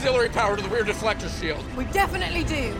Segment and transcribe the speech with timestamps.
[0.00, 1.62] auxiliary power to the rear deflector shield.
[1.76, 2.72] We definitely do.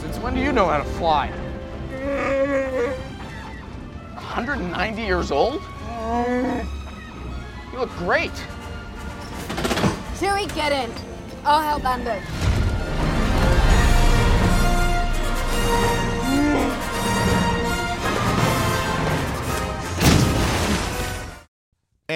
[0.00, 1.28] Since when do you know how to fly?
[4.14, 5.60] 190 years old?
[7.70, 8.32] You look great.
[10.14, 10.90] Chewie, get in.
[11.44, 12.18] I'll help Lando.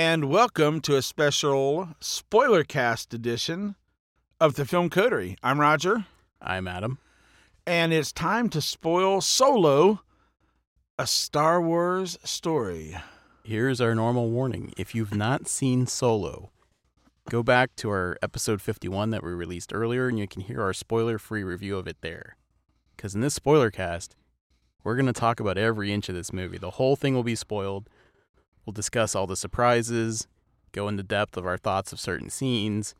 [0.01, 3.75] And welcome to a special spoiler cast edition
[4.41, 5.37] of the Film Coterie.
[5.43, 6.07] I'm Roger,
[6.41, 6.99] I'm Adam.
[7.67, 10.03] and it's time to spoil Solo,
[11.01, 12.97] a Star Wars story.
[13.43, 14.73] Here's our normal warning.
[14.77, 16.53] If you've not seen Solo,
[17.29, 20.73] go back to our episode 51 that we released earlier and you can hear our
[20.73, 22.37] spoiler free review of it there.
[22.97, 24.15] Because in this spoiler cast,
[24.85, 26.57] we're going to talk about every inch of this movie.
[26.57, 27.91] The whole thing will be spoiled.
[28.69, 30.29] We'll discuss all the surprises,
[30.73, 32.95] go into depth of our thoughts of certain scenes,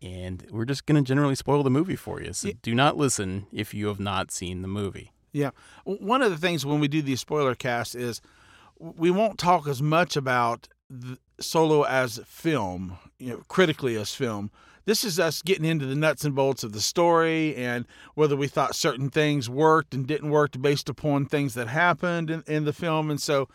[0.00, 2.32] and we're just going to generally spoil the movie for you.
[2.32, 2.54] So Yeah.
[2.62, 5.12] do not listen if you have not seen the movie.
[5.34, 5.50] Yeah.
[5.84, 8.22] One of the things when we do these spoiler casts is
[8.78, 14.50] we won't talk as much about the Solo as film, you know, critically as film.
[14.86, 18.48] This is us getting into the nuts and bolts of the story and whether we
[18.48, 22.72] thought certain things worked and didn't work based upon things that happened in, in the
[22.72, 23.10] film.
[23.10, 23.50] And so,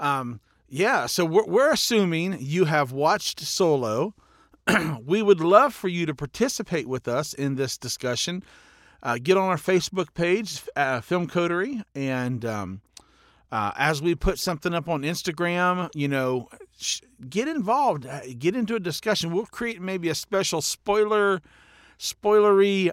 [0.00, 4.14] um, yeah, so we're, we're assuming you have watched Solo.
[5.04, 8.42] we would love for you to participate with us in this discussion
[9.02, 12.80] uh, get on our Facebook page, uh, Film Coterie, and um,
[13.50, 18.54] uh, as we put something up on Instagram, you know, sh- get involved, uh, get
[18.54, 19.32] into a discussion.
[19.32, 21.40] We'll create maybe a special spoiler,
[21.98, 22.90] spoilery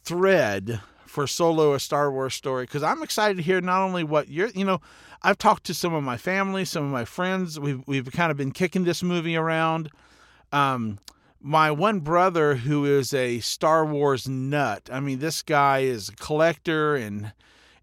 [0.00, 4.28] thread for Solo, a Star Wars story, because I'm excited to hear not only what
[4.28, 4.80] you're, you know,
[5.24, 7.58] I've talked to some of my family, some of my friends.
[7.58, 9.90] We've we've kind of been kicking this movie around.
[10.52, 10.98] Um,
[11.40, 14.90] my one brother who is a Star Wars nut.
[14.92, 17.32] I mean, this guy is a collector and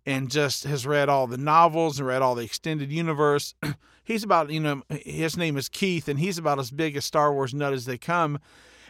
[0.05, 3.55] and just has read all the novels and read all the extended universe.
[4.03, 7.33] he's about, you know, his name is Keith and he's about as big a Star
[7.33, 8.39] Wars nut as they come.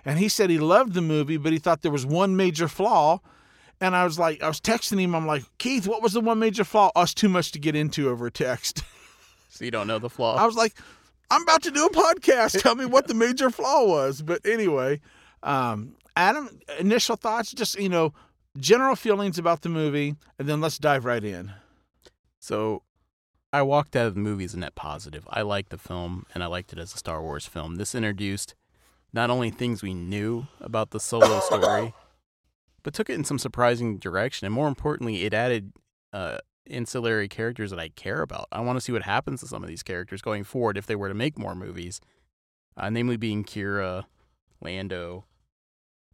[0.04, 3.20] And he said he loved the movie, but he thought there was one major flaw.
[3.82, 5.16] And I was like, I was texting him.
[5.16, 6.92] I'm like, Keith, what was the one major flaw?
[6.96, 8.84] Us too much to get into over text.
[9.54, 10.38] So you don't know the flaw.
[10.38, 10.76] I was like,
[11.30, 12.62] I'm about to do a podcast.
[12.62, 14.22] Tell me what the major flaw was.
[14.22, 15.02] But anyway,
[15.44, 18.14] um, Adam, initial thoughts, just, you know,
[18.58, 21.52] general feelings about the movie, and then let's dive right in.
[22.40, 22.84] So
[23.52, 25.28] I walked out of the movie as a net positive.
[25.30, 27.76] I liked the film and I liked it as a Star Wars film.
[27.76, 28.56] This introduced
[29.12, 31.94] not only things we knew about the solo story,
[32.84, 34.46] but took it in some surprising direction.
[34.46, 35.74] And more importantly, it added
[36.14, 36.38] uh,
[36.70, 38.48] ancillary characters that I care about.
[38.52, 40.96] I want to see what happens to some of these characters going forward if they
[40.96, 42.02] were to make more movies,
[42.78, 44.06] uh, namely being Qi'ra,
[44.62, 45.26] Lando,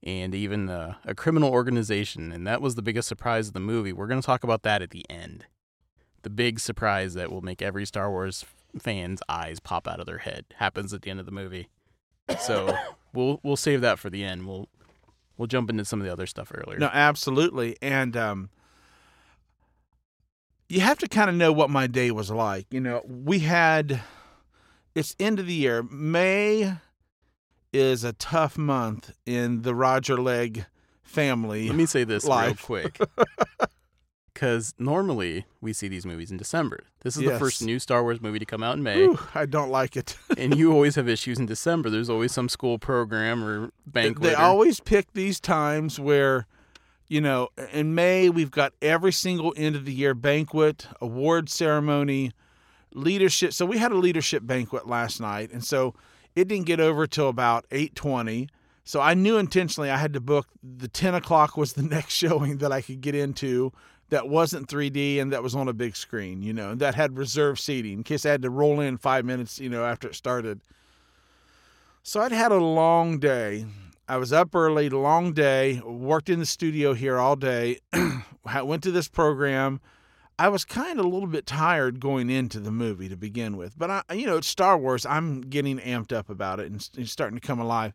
[0.04, 2.32] and even uh, a criminal organization.
[2.32, 3.94] And that was the biggest surprise of the movie.
[3.94, 5.46] We're going to talk about that at the end
[6.28, 8.44] the big surprise that will make every Star Wars
[8.78, 11.70] fan's eyes pop out of their head happens at the end of the movie.
[12.40, 12.76] So
[13.14, 14.46] we'll we'll save that for the end.
[14.46, 14.68] We'll
[15.38, 16.80] we'll jump into some of the other stuff earlier.
[16.80, 17.78] No, absolutely.
[17.82, 18.50] And um,
[20.70, 22.68] you have to kind of know what my day was like.
[22.72, 24.02] You know, we had,
[24.96, 25.84] it's end of the year.
[25.84, 26.74] May
[27.74, 30.66] is a tough month in the Roger Leg
[31.04, 31.68] family.
[31.68, 33.00] Let me say this real quick.
[34.38, 36.84] Because normally we see these movies in December.
[37.02, 37.34] This is Yes.
[37.34, 40.16] the first new Star Wars movie to come out in May, I don't like it.
[40.38, 41.90] and you always have issues in December.
[41.90, 44.22] There's always some school program or banquet.
[44.22, 46.46] They or- always pick these times where,
[47.08, 52.32] you know, in May we've got every single end of the year banquet, award ceremony,
[52.94, 53.54] leadership.
[53.54, 55.96] So we had a leadership banquet last night, and so
[56.36, 58.50] it didn't get over till about eight twenty.
[58.84, 62.60] So I knew intentionally I had to book the ten o'clock was the next showing
[62.60, 63.74] that I could get into
[64.10, 67.18] that wasn't 3D and that was on a big screen, you know, and that had
[67.18, 70.16] reserved seating in case I had to roll in five minutes, you know, after it
[70.16, 70.62] started.
[72.04, 73.66] So I'd had a long day.
[74.08, 77.80] I was up early, long day, worked in the studio here all day,
[78.46, 79.82] I went to this program.
[80.40, 83.78] I was kind of a little bit tired going into the movie to begin with,
[83.78, 85.06] but I, you know, it's Star Wars.
[85.06, 87.94] I'm getting amped up about it and it's starting to come alive.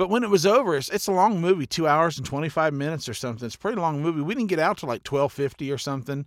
[0.00, 3.06] But when it was over, it's, it's a long movie, two hours and 25 minutes
[3.06, 3.44] or something.
[3.44, 4.22] It's a pretty long movie.
[4.22, 6.24] We didn't get out till like 1250 or something.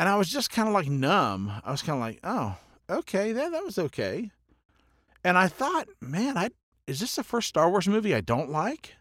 [0.00, 1.52] And I was just kind of like numb.
[1.64, 2.56] I was kind of like, oh,
[2.90, 4.32] okay, that, that was okay.
[5.22, 6.48] And I thought, man, I
[6.88, 8.96] is this the first Star Wars movie I don't like?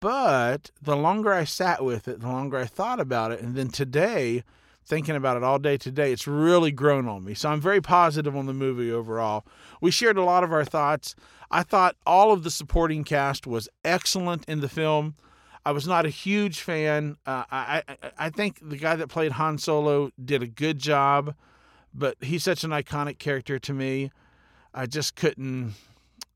[0.00, 3.40] But the longer I sat with it, the longer I thought about it.
[3.40, 4.44] And then today,
[4.88, 7.34] thinking about it all day today, it's really grown on me.
[7.34, 9.44] So I'm very positive on the movie overall.
[9.80, 11.14] We shared a lot of our thoughts.
[11.50, 15.14] I thought all of the supporting cast was excellent in the film.
[15.66, 17.18] I was not a huge fan.
[17.26, 21.34] Uh, I, I I think the guy that played Han Solo did a good job,
[21.92, 24.10] but he's such an iconic character to me.
[24.72, 25.74] I just couldn't,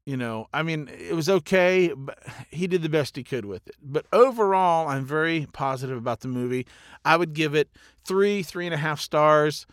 [0.05, 0.49] you know.
[0.53, 2.19] I mean, it was okay, but
[2.51, 3.77] he did the best he could with it.
[3.83, 6.67] But overall, I'm very positive about the movie.
[7.05, 7.69] I would give it
[8.05, 9.67] three, three and a half stars,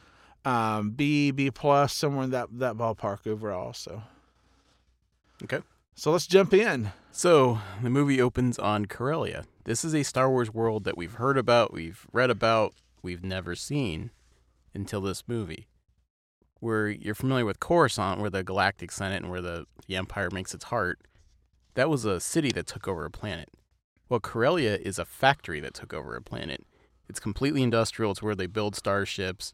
[0.46, 3.74] um, B, B plus, somewhere in that that ballpark overall.
[3.74, 4.04] So,
[5.44, 5.60] Okay.
[5.96, 6.92] so let's jump in.
[7.12, 9.46] So the movie opens on Corellia.
[9.64, 13.56] This is a Star Wars world that we've heard about, we've read about, we've never
[13.56, 14.12] seen
[14.74, 15.68] until this movie.
[16.60, 20.54] Where you're familiar with Coruscant, where the Galactic Senate and where the, the Empire makes
[20.54, 21.00] its heart.
[21.76, 23.50] That was a city that took over a planet.
[24.10, 26.66] Well, Corellia is a factory that took over a planet.
[27.08, 28.12] It's completely industrial.
[28.12, 29.54] It's where they build starships.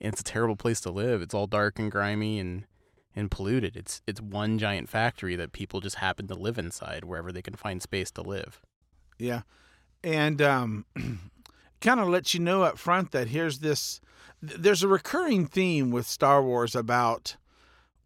[0.00, 1.20] And it's a terrible place to live.
[1.22, 2.64] It's all dark and grimy and
[3.14, 3.76] and polluted.
[3.76, 7.54] It's it's one giant factory that people just happen to live inside wherever they can
[7.54, 8.60] find space to live.
[9.18, 9.42] Yeah.
[10.02, 10.86] And um,
[11.80, 14.00] kind of lets you know up front that here's this
[14.42, 17.36] there's a recurring theme with Star Wars about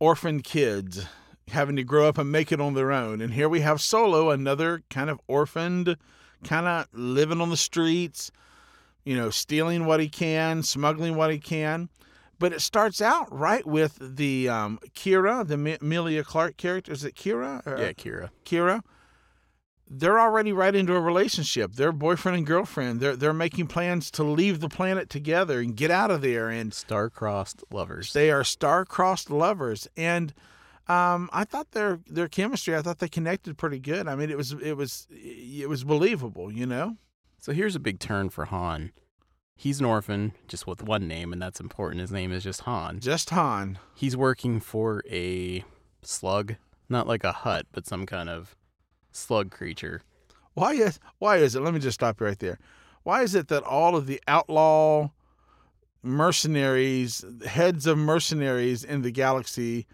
[0.01, 1.07] orphaned kids
[1.49, 3.21] having to grow up and make it on their own.
[3.21, 5.97] And here we have Solo, another kind of orphaned,
[6.43, 8.33] kind of living on the streets,
[9.05, 11.89] you know, stealing what he can, smuggling what he can.
[12.41, 16.91] But it starts out right with the um, Qi'ra, the Mi- Emilia Clarke character.
[16.93, 17.65] Is it Qi'ra?
[17.67, 18.31] Or- Yeah, Qi'ra.
[18.45, 18.81] Qi'ra,
[19.89, 21.75] they're already right into a relationship.
[21.75, 23.01] They're boyfriend and girlfriend.
[23.01, 26.49] They're they're making plans to leave the planet together and get out of there.
[26.49, 28.13] And Star-crossed lovers.
[28.13, 29.87] they are star-crossed lovers.
[29.97, 30.33] And
[30.89, 32.77] um, I thought their their chemistry.
[32.77, 34.09] I thought they connected pretty good.
[34.09, 36.53] I mean, it was it was it was believable.
[36.53, 36.97] You know.
[37.39, 38.93] So here's a big turn for Han.
[39.57, 42.01] He's an orphan, just with one name, and that's important.
[42.01, 43.01] His name is just Han.
[43.01, 43.79] Just Han.
[43.95, 45.63] He's working for a
[46.03, 46.57] slug,
[46.89, 48.57] not like a Hutt, but some kind of
[49.15, 50.03] slug creature.
[50.55, 51.61] Why is why is it?
[51.61, 52.59] Let me just stop you right there.
[53.03, 55.11] Why is it that all of the outlaw
[56.03, 59.87] mercenaries, heads of mercenaries in the galaxy,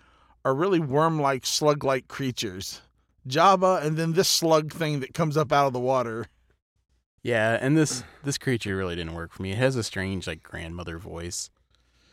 [0.45, 2.81] are really worm-like, slug-like creatures?
[3.29, 6.27] Jabba, and then this slug thing that comes up out of the water.
[7.23, 9.53] Yeah, and this this creature really didn't work for me.
[9.53, 11.51] It has a strange like grandmother voice.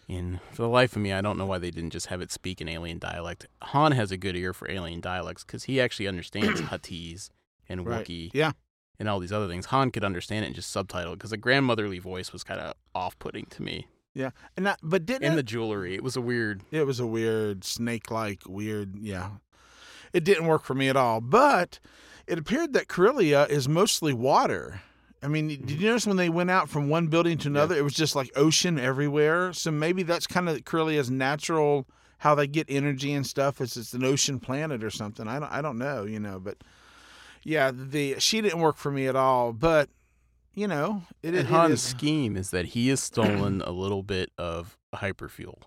[0.09, 2.31] And for the life of me, I don't know why they didn't just have it
[2.31, 3.47] speak in alien dialect.
[3.61, 7.29] Han has a good ear for alien dialects because he actually understands Huttese
[7.67, 8.51] and Wookiee Yeah.
[8.99, 9.65] and all these other things.
[9.67, 13.47] Han could understand it and just subtitle because the grandmotherly voice was kind of off-putting
[13.47, 13.87] to me.
[14.13, 14.29] Yeah.
[14.55, 16.61] And that, but didn't in the jewelry, it was a weird.
[16.71, 19.31] It was a weird snake-like weird, yeah.
[20.13, 21.19] It didn't work for me at all.
[21.19, 21.79] But
[22.25, 24.81] it appeared that Corellia is mostly water.
[25.23, 25.81] I mean, did mm-hmm.
[25.81, 28.31] you notice when they went out from one building to another, it was just like
[28.35, 29.51] ocean everywhere.
[29.53, 31.87] So maybe that's kind of Corellia's natural
[32.19, 33.61] how they get energy and stuff.
[33.61, 35.27] Is it's an ocean planet or something?
[35.27, 36.39] I don't, I don't know, you know.
[36.39, 36.57] But
[37.43, 39.53] yeah, the she didn't work for me at all.
[39.53, 39.89] But
[40.53, 41.81] you know, it, it, And it Han's is.
[41.81, 45.63] scheme is that he has stolen a little bit of hyperfuel.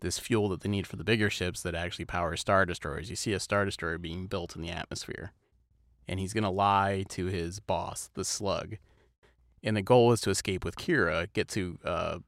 [0.00, 3.10] This fuel that they need for the bigger ships that actually power star destroyers.
[3.10, 5.32] You see a star destroyer being built in the atmosphere.
[6.06, 8.76] And he's going to lie to his boss, the slug.
[9.62, 12.18] And the goal is to escape with Qi'ra, get to uh,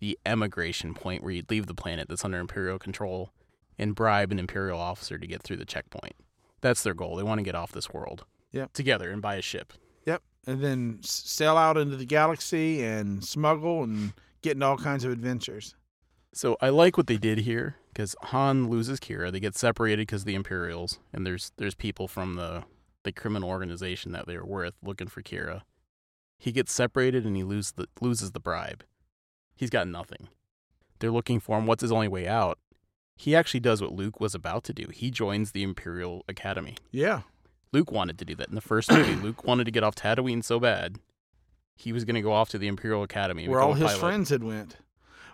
[0.00, 3.32] the emigration point where you'd leave the planet that's under Imperial control
[3.78, 6.14] and bribe an Imperial officer to get through the checkpoint.
[6.60, 7.16] That's their goal.
[7.16, 8.24] They want to get off this world.
[8.52, 8.72] Yep.
[8.74, 9.72] Together and buy a ship.
[10.04, 10.22] Yep.
[10.46, 15.12] And then sail out into the galaxy and smuggle and get into all kinds of
[15.12, 15.74] adventures.
[16.32, 19.32] So I like what they did here because Han loses Qi'ra.
[19.32, 22.64] They get separated because the Imperials, and there's there's people from the
[23.04, 25.62] the criminal organization that they were with looking for Qi'ra.
[26.38, 28.84] He gets separated and he loses the loses the bribe.
[29.54, 30.28] He's got nothing.
[30.98, 31.66] They're looking for him.
[31.66, 32.58] What's his only way out?
[33.16, 34.86] He actually does what Luke was about to do.
[34.90, 36.76] He joins the Imperial Academy.
[36.90, 37.22] Yeah.
[37.72, 39.14] Luke wanted to do that in the first movie.
[39.22, 40.98] Luke wanted to get off Tatooine so bad.
[41.76, 43.48] He was going to go off to the Imperial Academy.
[43.48, 44.00] Where all his pilot.
[44.00, 44.76] friends had went.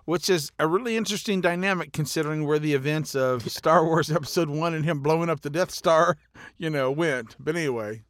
[0.07, 4.73] Which is a really interesting dynamic considering where the events of Star Wars Episode 1
[4.75, 6.17] and him blowing up the Death Star,
[6.59, 7.37] you know, went.
[7.39, 8.03] But anyway.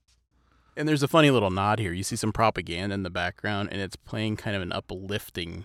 [0.76, 1.92] And there's a funny little nod here.
[1.92, 5.64] You see some propaganda in the background, and it's playing kind of an uplifting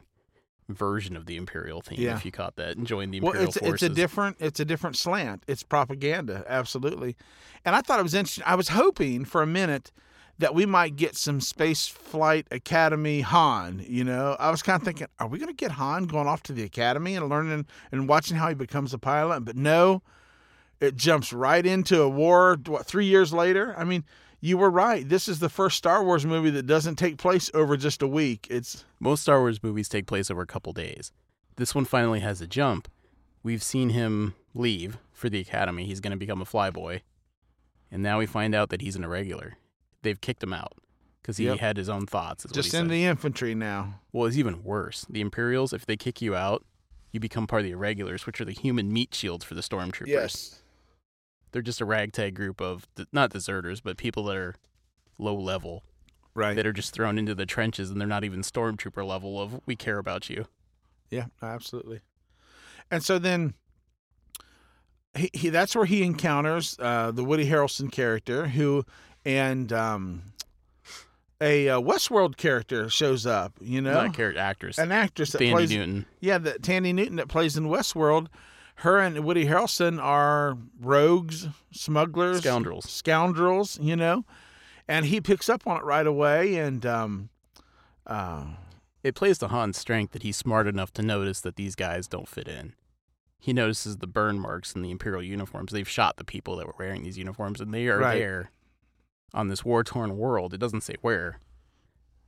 [0.70, 2.00] version of the Imperial theme.
[2.00, 2.16] Yeah.
[2.16, 3.74] If you caught that, enjoying the Well, Imperial it's forces.
[3.74, 5.44] it's a different it's a different slant.
[5.48, 7.18] It's propaganda, absolutely.
[7.66, 8.46] And I thought it was interesting.
[8.48, 9.92] I was hoping for a minute
[10.42, 13.84] that we might get some Space Flight Academy Han.
[13.88, 16.44] You know, I was kind of thinking, are we going to get Han going off
[16.44, 19.42] to the academy and learning and watching how he becomes a pilot?
[19.42, 20.02] But no,
[20.80, 22.58] it jumps right into a war.
[22.68, 23.74] What three years later?
[23.78, 24.04] I mean,
[24.44, 25.08] You were right.
[25.08, 28.48] This is the first Star Wars movie that doesn't take place over just a week.
[28.50, 31.12] It's Most Star Wars movies take place over a couple days.
[31.58, 32.88] This one finally has a jump.
[33.44, 35.86] We've seen him leave for the academy.
[35.86, 37.02] He's going to become a flyboy.
[37.92, 39.58] And now we find out that he's an irregular.
[40.04, 40.74] They've kicked him out
[41.22, 41.60] because he Yep.
[41.60, 42.46] had his own thoughts.
[42.52, 42.90] just in said.
[42.90, 44.02] the infantry now.
[44.12, 45.06] Well, it's even worse.
[45.10, 46.66] The Imperials, if they kick you out,
[47.12, 50.08] you become part of the irregulars, which are the human meat shields for the stormtroopers.
[50.08, 50.62] Yes.
[51.52, 54.56] They're just a ragtag group of, not deserters, but people that are
[55.18, 55.84] low level,
[56.34, 56.56] Right.
[56.56, 59.76] that are just thrown into the trenches and they're not even stormtrooper level of, we
[59.76, 60.46] care about you.
[61.10, 62.00] Yeah, absolutely.
[62.90, 63.54] And so then
[65.16, 68.86] he, he that's where he encounters uh, the Woody Harrelson character who
[69.26, 70.22] and um,
[71.40, 73.94] a uh, Westworld character shows up, you know.
[73.94, 74.78] Not character actress.
[74.78, 76.06] An actress that Dandy plays Newton.
[76.20, 78.28] Yeah, the Thandie Newton that plays in Westworld.
[78.76, 82.90] Her and Woody Harrelson are rogues, smugglers, Scoundrels.
[82.90, 83.80] scoundrels.
[83.82, 84.26] You know,
[84.88, 86.56] and he picks up on it right away.
[86.56, 87.30] And um,
[88.08, 88.46] uh,
[89.04, 92.28] It plays to Han's strength that he's smart enough to notice that these guys don't
[92.28, 92.74] fit in.
[93.40, 95.72] He notices the burn marks in the Imperial uniforms.
[95.72, 98.20] They've shot the people that were wearing these uniforms, and they are Right.
[98.20, 98.52] there
[99.34, 100.54] on this war torn world.
[100.54, 101.40] It doesn't say where.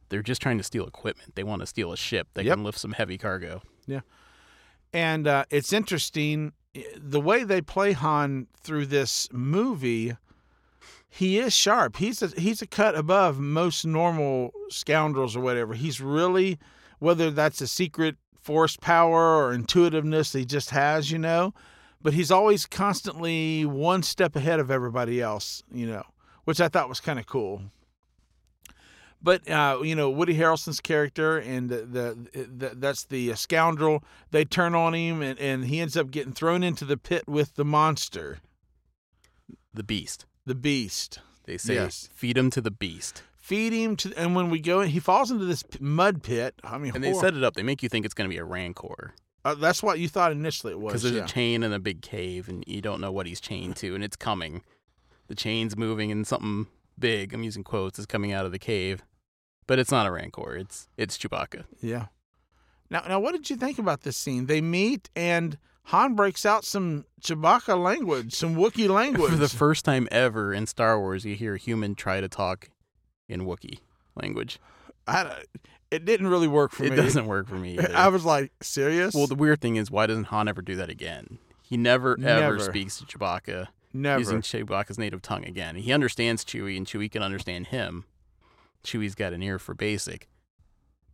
[0.10, 1.36] They're just trying to steal equipment.
[1.36, 2.56] They want to steal a ship that Yep.
[2.58, 3.62] can lift some heavy cargo.
[3.88, 4.02] Yeah.
[4.92, 6.54] And uh, it's interesting
[6.96, 10.16] the way they play Han through this movie.
[11.10, 11.98] He is sharp.
[11.98, 15.74] He's a, he's a cut above most normal scoundrels or whatever.
[15.74, 16.58] He's really
[17.00, 21.54] whether that's a secret force power or intuitiveness he just has, you know.
[22.02, 26.04] But he's always constantly one step ahead of everybody else, you know,
[26.46, 27.62] which I thought was kind of cool.
[29.22, 34.04] But uh, you know Woody Harrelson's character and the, the, the that's the scoundrel.
[34.32, 37.56] They turn on him and, and he ends up getting thrown into the pit with
[37.56, 38.40] the monster,
[39.74, 40.26] The beast.
[40.46, 41.20] the beast.
[41.46, 42.10] They say, Yes.
[42.14, 43.24] feed him to the beast.
[43.38, 46.56] Feed him to, and when we go, in, he falls into this mud pit.
[46.64, 47.56] I mean, And they hor- set it up.
[47.56, 49.14] They make you think it's going to be a rancor.
[49.44, 50.92] uh, that's what you thought initially it was.
[50.94, 51.26] Because there's yeah.
[51.26, 54.02] a chain in a big cave, and you don't know what he's chained to, and
[54.04, 54.64] it's coming.
[55.34, 56.68] The chain's moving, and something
[57.00, 59.04] big, I'm using quotes, is coming out of the cave.
[59.66, 60.56] But it's not a Rancor.
[60.56, 61.64] It's it's Chewbacca.
[61.82, 62.06] Yeah.
[62.92, 64.46] Now, now, what did you think about this scene?
[64.46, 69.32] They meet, and Han breaks out some Chewbacca language, some Wookiee language.
[69.32, 72.70] For the first time ever in Star Wars, you hear a human try to talk
[73.28, 73.80] in Wookiee
[74.16, 74.60] language.
[75.08, 75.46] I,
[75.90, 77.00] it didn't really work for it me.
[77.00, 77.80] It doesn't work for me.
[77.80, 77.96] Either.
[77.96, 79.16] I was like, serious?
[79.16, 81.40] well, the weird thing is, why doesn't Han ever do that again?
[81.64, 82.44] He never Never.
[82.44, 84.20] ever speaks to Chewbacca Never.
[84.20, 85.76] using Chewbacca's native tongue again.
[85.76, 88.06] He understands Chewie, and Chewie can understand him.
[88.84, 90.28] Chewie's got an ear for basic,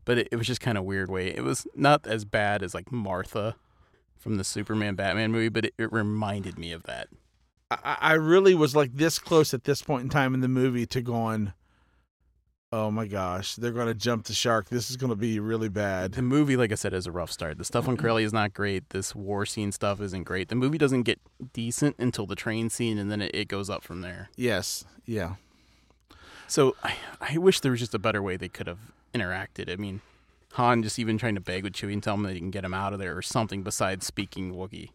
[0.06, 1.28] but it, it was just kind of weird way.
[1.28, 3.56] It was not as bad as like Martha
[4.18, 7.10] from the Superman Batman movie, but it, it reminded me of that.
[7.70, 10.86] I, I really was like this close at this point in time in the movie
[10.88, 11.54] to going,
[12.72, 14.70] oh my gosh, they're going to jump the shark.
[14.70, 16.14] This is going to be really bad.
[16.14, 17.58] The movie, like I said, is a rough start.
[17.58, 18.90] The stuff on Corellia is not great.
[18.90, 20.50] This war scene stuff isn't great.
[20.50, 21.20] The movie doesn't get
[21.54, 24.30] decent until the train scene, and then it, it goes up from there.
[24.36, 24.86] Yes.
[25.06, 25.36] Yeah.
[26.48, 29.72] So I, I wish there was just a better way they could have interacted.
[29.72, 30.02] I mean,
[30.54, 32.66] Han just even trying to beg with Chewie and tell him that he can get
[32.66, 34.90] him out of there or something besides speaking Wookiee.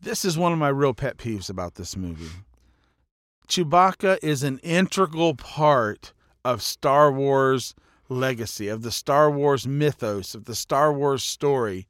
[0.00, 2.30] This is one of my real pet peeves about this movie.
[3.48, 6.12] Chewbacca is an integral part
[6.44, 7.74] of Star Wars
[8.08, 11.86] legacy, of the Star Wars mythos, of the Star Wars story.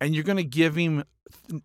[0.00, 1.04] And you're going to give him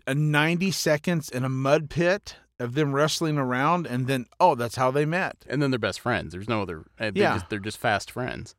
[0.07, 4.75] a 90 seconds in a mud pit of them wrestling around and then oh that's
[4.77, 6.31] how they met And then they're best friends.
[6.31, 6.85] There's no other.
[6.99, 7.33] uh, They Yeah.
[7.35, 8.55] Just, they're just fast friends.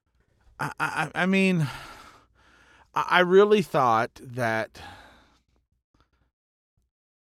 [0.60, 1.66] I, I, I mean,
[2.94, 4.80] I I really thought that.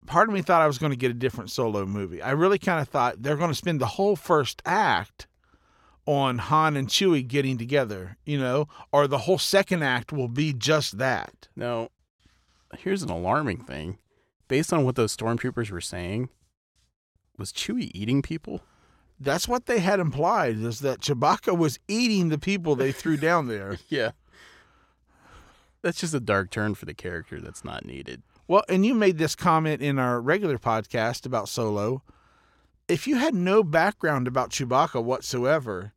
[0.08, 2.22] Part of me thought I was going to get a different solo movie.
[2.22, 5.28] I really kind of thought they're going to spend the whole first act
[6.12, 10.52] on Han and Chewie getting together, you know, or the whole second act will be
[10.52, 11.48] just that.
[11.56, 11.88] Now,
[12.78, 13.98] here's an alarming thing.
[14.50, 16.28] Based on what those stormtroopers were saying,
[17.38, 18.62] was Chewie eating people?
[19.22, 23.48] That's what they had implied is that Chewbacca was eating the people they threw down
[23.48, 23.78] there.
[23.88, 24.12] Yeah.
[25.82, 28.22] That's just a dark turn for the character that's not needed.
[28.50, 32.04] Well, and you made this comment in our regular podcast about Solo.
[32.90, 35.94] If you had no background about Chewbacca whatsoever,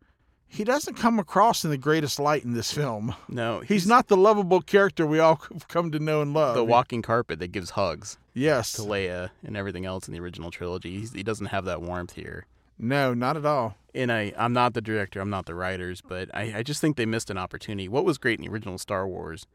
[0.55, 3.15] he doesn't come across in the greatest light in this film.
[3.29, 6.55] No, He's not the lovable character we all have come to know and love.
[6.55, 8.73] the walking carpet that gives hugs Yes.
[8.75, 10.99] to Leia and everything else in the original trilogy.
[11.01, 12.47] He's, he doesn't have that warmth here.
[12.79, 13.77] No, not at all.
[13.95, 16.97] and I, I'm not the director, I'm not the writers, but I, I just think
[16.97, 17.89] they missed an opportunity.
[17.89, 19.47] What was great in the original Star Wars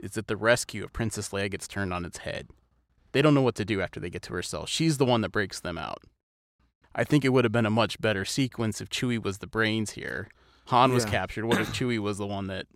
[0.00, 2.48] is that the rescue of Princess Leia gets turned on its head.
[3.12, 4.66] They don't know what to do after they get to her cell.
[4.66, 6.02] She's the one that breaks them out.
[6.94, 9.92] I think it would have been a much better sequence if Chewie was the brains
[9.92, 10.28] here.
[10.66, 11.10] Han was Yeah.
[11.10, 11.44] captured.
[11.46, 12.66] What if Chewie was the one that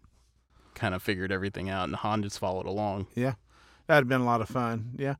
[0.75, 3.07] kind of figured everything out and Han just followed along?
[3.15, 3.35] Yeah,
[3.87, 4.91] that'd have been a lot of fun.
[4.99, 5.15] Yeah,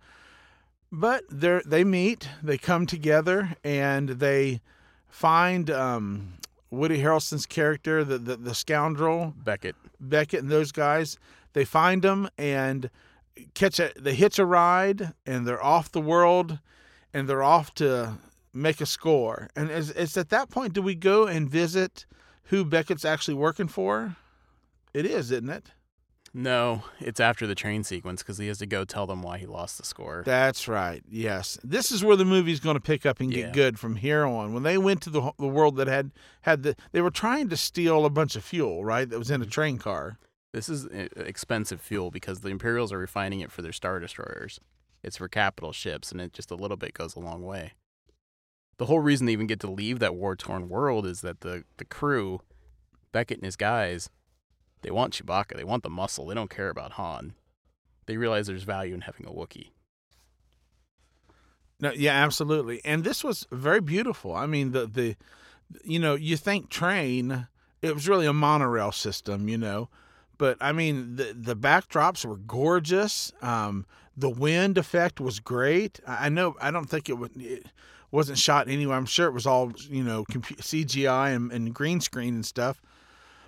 [0.91, 4.61] but they they meet, they come together, and they
[5.09, 6.35] find um,
[6.71, 9.77] Woody Harrelson's character, the, the the scoundrel Beckett.
[10.01, 11.19] Beckett, and those guys.
[11.55, 12.91] They find him and
[13.55, 16.59] catch a they hitch a ride, and they're off the world,
[17.15, 18.19] and they're off to
[18.59, 19.49] make a score.
[19.57, 22.07] And it's, it's at that point do we go and visit
[22.45, 24.17] who Beckett's actually working for?
[24.95, 25.73] It is, isn't it?
[26.35, 29.47] No, it's after the train sequence because he has to go tell them why he
[29.47, 30.23] lost the score.
[30.27, 31.03] That's right.
[31.09, 33.53] Yes, this is where the movie's going to pick up and get Yeah.
[33.53, 34.53] good from here on.
[34.53, 36.13] When they went to the the world that had
[36.43, 39.09] had the, they were trying to steal a bunch of fuel, right?
[39.09, 40.19] That was in a train car.
[40.53, 44.61] This is uh, expensive fuel because the Imperials are refining it for their star destroyers.
[45.03, 47.73] It's for capital ships, and it just a little bit goes a long way.
[48.79, 51.65] The whole reason they even get to leave that war torn world is that the,
[51.77, 52.41] the crew,
[53.13, 54.09] Beckett and his guys,
[54.83, 55.57] they want Chewbacca.
[55.57, 56.27] They want the muscle.
[56.27, 57.35] They don't care about Han.
[58.07, 59.71] They realize there's value in having a Wookiee.
[61.81, 62.81] No, yeah, absolutely.
[62.85, 64.35] And this was very beautiful.
[64.35, 65.17] I mean, the the
[65.85, 67.47] you know, you think train,
[67.83, 69.89] it was really a monorail system, you know.
[70.39, 73.33] But I mean, the the backdrops were gorgeous.
[73.43, 76.01] Um, the wind effect was great.
[76.07, 76.57] I know.
[76.61, 77.67] I don't think it would It
[78.11, 78.97] wasn't shot anywhere.
[78.97, 82.81] I'm sure it was all you know CGI and, and green screen and stuff.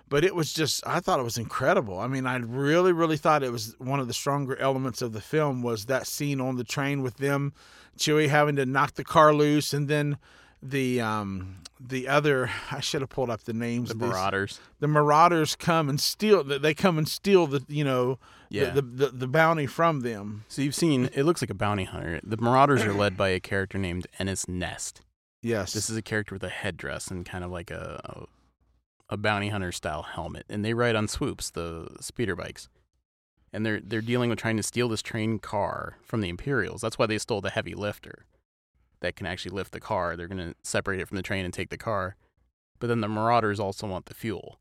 [0.08, 0.84] But it was just.
[0.86, 2.00] I thought it was incredible.
[2.00, 5.20] I mean, I really, really thought it was one of the stronger elements of the
[5.20, 7.52] film was that scene on the train with them,
[7.96, 10.18] Chewie having to knock the car loose, and then
[10.62, 12.50] the um the other.
[12.70, 13.88] I should have pulled up the names.
[13.88, 14.60] The these Marauders.
[14.80, 18.18] the marauders come and steal they come and steal the you know
[18.50, 18.70] Yeah.
[18.70, 21.84] the, the, the, the bounty from them So you've seen, it looks like a bounty
[21.84, 22.20] hunter.
[22.22, 25.00] The Marauders are led by a character named Enfys Nest.
[25.42, 28.26] yes This is a character with a headdress and kind of like a, a
[29.12, 32.68] a bounty hunter style helmet, and they ride on swoops, the speeder bikes.
[33.52, 36.80] And they're they're dealing with trying to steal this train car from the Imperials.
[36.80, 38.24] That's why they stole the heavy lifter
[39.00, 40.16] that can actually lift the car.
[40.16, 42.16] They're gonna separate it from the train and take the car.
[42.78, 44.58] But then the Marauders also want the fuel,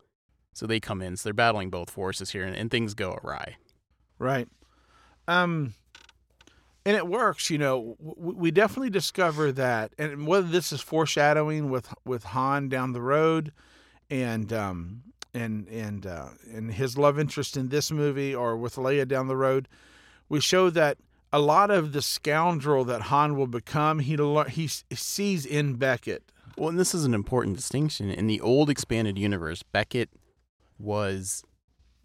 [0.53, 1.15] so they come in.
[1.17, 3.55] So they're battling both forces here, and, and things go awry.
[4.17, 4.47] right
[5.27, 5.73] um
[6.85, 11.93] and it works you know we definitely discover that and whether this is foreshadowing with
[12.05, 13.51] with han down the road
[14.09, 19.07] and um and and uh and his love interest in this movie or with leia
[19.07, 19.67] down the road
[20.29, 20.97] we show that
[21.31, 24.15] a lot of the scoundrel that han will become he
[24.49, 26.23] he sees in beckett
[26.57, 28.09] Well, and this is an important distinction.
[28.09, 30.09] In the old expanded universe, Beckett
[30.77, 31.43] was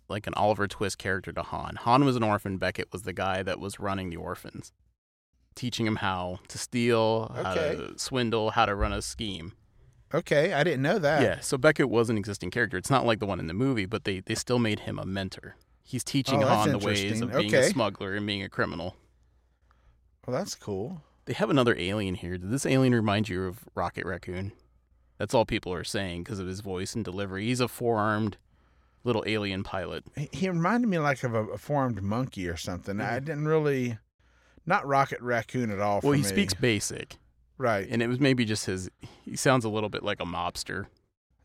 [0.08, 1.76] like an Oliver Twist character to Han.
[1.80, 2.58] Han was an orphan.
[2.58, 4.72] Beckett was the guy that was running the orphans,
[5.54, 7.76] teaching him how to steal, how Okay.
[7.76, 9.52] to swindle, how to run a scheme.
[10.12, 12.76] okay i didn't know that Yeah, so Beckett was an existing character.
[12.76, 15.06] It's not like the one in the movie, but they, they still made him a
[15.06, 15.56] mentor.
[15.82, 18.94] He's teaching Oh, Han the ways of being a smuggler and being a criminal.
[20.26, 22.37] Well that's cool They have another alien here.
[22.37, 24.52] Did this alien remind you of Rocket Raccoon?
[25.18, 27.46] That's all people are saying because of his voice and delivery.
[27.46, 28.37] He's a four-armed
[29.04, 30.04] little alien pilot.
[30.16, 33.00] He- He reminded me like of a, a formed monkey or something.
[33.00, 33.24] I mm-hmm.
[33.24, 33.98] didn't really,
[34.66, 36.00] not Rocket Raccoon at all.
[36.02, 36.28] Well, he me.
[36.28, 37.16] speaks basic,
[37.56, 37.87] right.
[37.90, 38.90] and it was maybe just his.
[39.24, 40.87] He sounds a little bit like a mobster.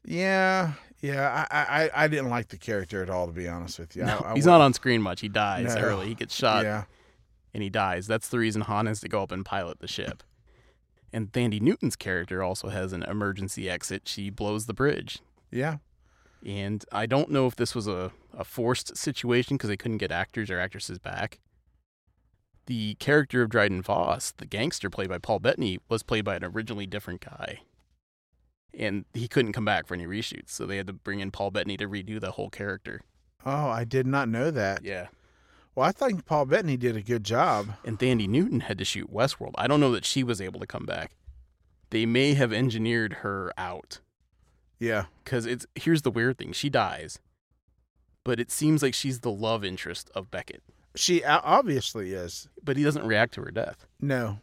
[0.04, 1.46] Yeah, yeah.
[1.52, 4.04] I, I, I didn't like the character at all, to be honest with you.
[4.04, 5.22] No, I, I he's not on screen much.
[5.22, 5.82] He dies No.
[5.82, 6.08] early.
[6.08, 6.86] He gets shot Yeah,
[7.54, 8.08] and he dies.
[8.08, 10.24] That's the reason Han has to go up and pilot the ship.
[11.12, 14.04] And Thandie Newton's character also has an emergency exit.
[14.08, 15.20] She blows the bridge.
[15.52, 15.78] yeah.
[16.46, 20.10] And I don't know if this was a, a forced situation because they couldn't get
[20.10, 21.40] actors or actresses back.
[22.66, 26.46] The character of Dryden Voss, the gangster played by Paul Bettany, was played by an
[26.46, 27.60] originally different guy.
[28.74, 31.52] And he couldn't come back for any reshoots, so they had to bring in Paul
[31.52, 33.02] Bettany to redo the whole character.
[33.46, 34.86] Oh, I did not know that.
[34.86, 35.08] Yeah.
[35.80, 37.70] Well, I think Paul Bettany did a good job.
[37.86, 39.54] And Thandie Newton had to shoot Westworld.
[39.56, 41.12] I don't know that she was able to come back.
[41.90, 44.02] They may have engineered her out.
[44.78, 45.06] Yeah.
[45.24, 46.52] Because it's here's the weird thing.
[46.52, 47.20] She dies.
[48.26, 50.64] But it seems like she's the love interest of Beckett.
[50.96, 52.50] She obviously is.
[52.62, 53.86] But he doesn't react to her death.
[54.02, 54.40] No.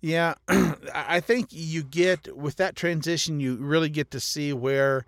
[0.00, 5.04] Yeah, I I think you get with that transition, you really get to see where,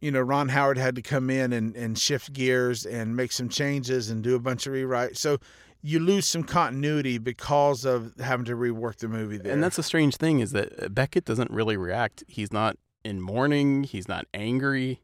[0.00, 3.48] you know, Ron Howard had to come in and, and shift gears and make some
[3.48, 5.16] changes and do a bunch of rewrites.
[5.18, 5.38] So
[5.82, 9.52] you lose some continuity because of having to rework the movie there.
[9.52, 12.24] And that's a strange thing is that Beckett doesn't really react.
[12.28, 13.84] He's not in mourning.
[13.84, 15.00] He's not angry.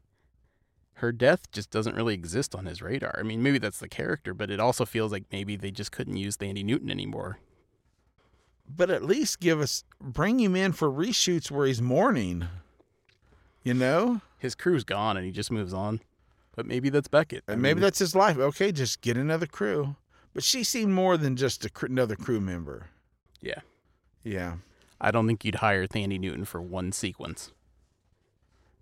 [0.95, 3.15] Her death just doesn't really exist on his radar.
[3.17, 6.17] I mean, maybe that's the character, but it also feels like maybe they just couldn't
[6.17, 7.39] use Thandie Newton anymore.
[8.69, 12.47] but at least give us bring him in for reshoots where he's mourning.
[13.63, 16.01] You know, His crew's gone and he just moves on.
[16.55, 17.43] But maybe that's Beckett.
[17.47, 18.37] I and maybe mean, that's his life.
[18.37, 19.95] Okay, just get another crew.
[20.33, 22.89] But she seemed more than just a, cr- another crew member.
[23.41, 23.61] Yeah.
[24.23, 24.57] Yeah.
[25.01, 27.51] I don't think you'd hire Thandie Newton for one sequence.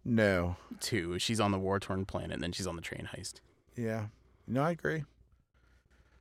[0.04, 0.58] No.
[0.80, 3.36] Two, she's on the war torn planet and then she's on the train heist.
[3.76, 4.08] Yeah.
[4.48, 5.04] No, I agree.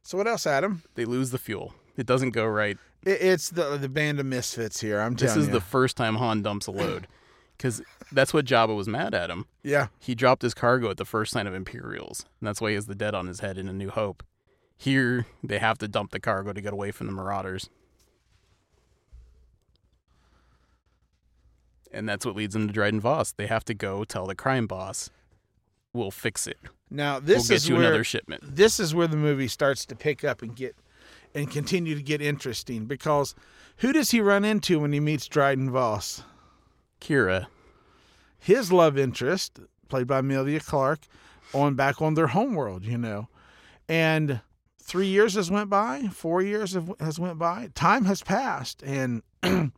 [0.03, 0.83] So what else, Adam?
[0.95, 1.75] They lose the fuel.
[1.97, 2.79] It doesn't go right.
[3.05, 5.01] It, it's the the band of misfits here.
[5.01, 5.41] I'm telling you.
[5.41, 5.53] This is you.
[5.53, 7.07] the first time Han dumps a load.
[7.61, 9.45] Because that's what Jabba was mad at him.
[9.63, 9.89] yeah.
[9.99, 12.87] He dropped his cargo at the first sign of Imperials, and that's why he has
[12.87, 14.23] the dead on his head in A New Hope.
[14.79, 17.69] Here, they have to dump the cargo to get away from the Marauders.
[21.93, 23.33] And that's what leads them to Dryden Voss.
[23.33, 25.11] They have to go tell the crime boss,
[25.93, 26.57] we'll fix it.
[26.91, 28.57] Now this we'll is you where another shipment.
[28.57, 30.77] this is where the movie starts to pick up and get
[31.35, 33.35] and continue to get interesting because
[33.79, 36.23] who does he run into when he meets Dryden Voss?
[37.01, 37.47] Qi'ra,
[38.39, 41.07] His love interest, played by Emilia Clarke,
[41.53, 43.29] on back on their homeworld, you know.
[43.89, 44.41] And
[44.81, 47.71] three years has went by, four years have, has went by.
[47.75, 49.23] Time has passed, and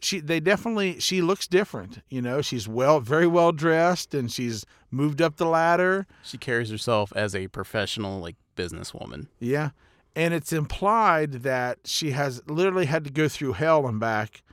[0.00, 2.02] she they definitely she looks different.
[2.08, 6.06] You know, she's well, very well dressed, and she's moved up the ladder.
[6.22, 9.26] she carries herself as a professional, like, businesswoman.
[9.40, 9.70] Yeah.
[10.16, 14.43] And it's implied that she has literally had to go through hell and back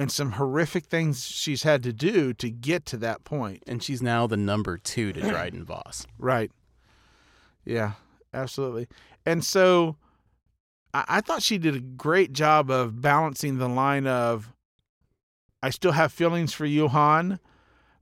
[0.00, 3.62] and some horrific things she's had to do to get to that point.
[3.66, 6.06] And she's now the number two to Dryden Voss.
[6.18, 6.50] Right.
[7.66, 7.92] Yeah,
[8.32, 8.88] absolutely.
[9.26, 9.96] And so
[10.94, 14.50] I, I thought she did a great job of balancing the line of
[15.62, 17.38] I still have feelings for you, Han,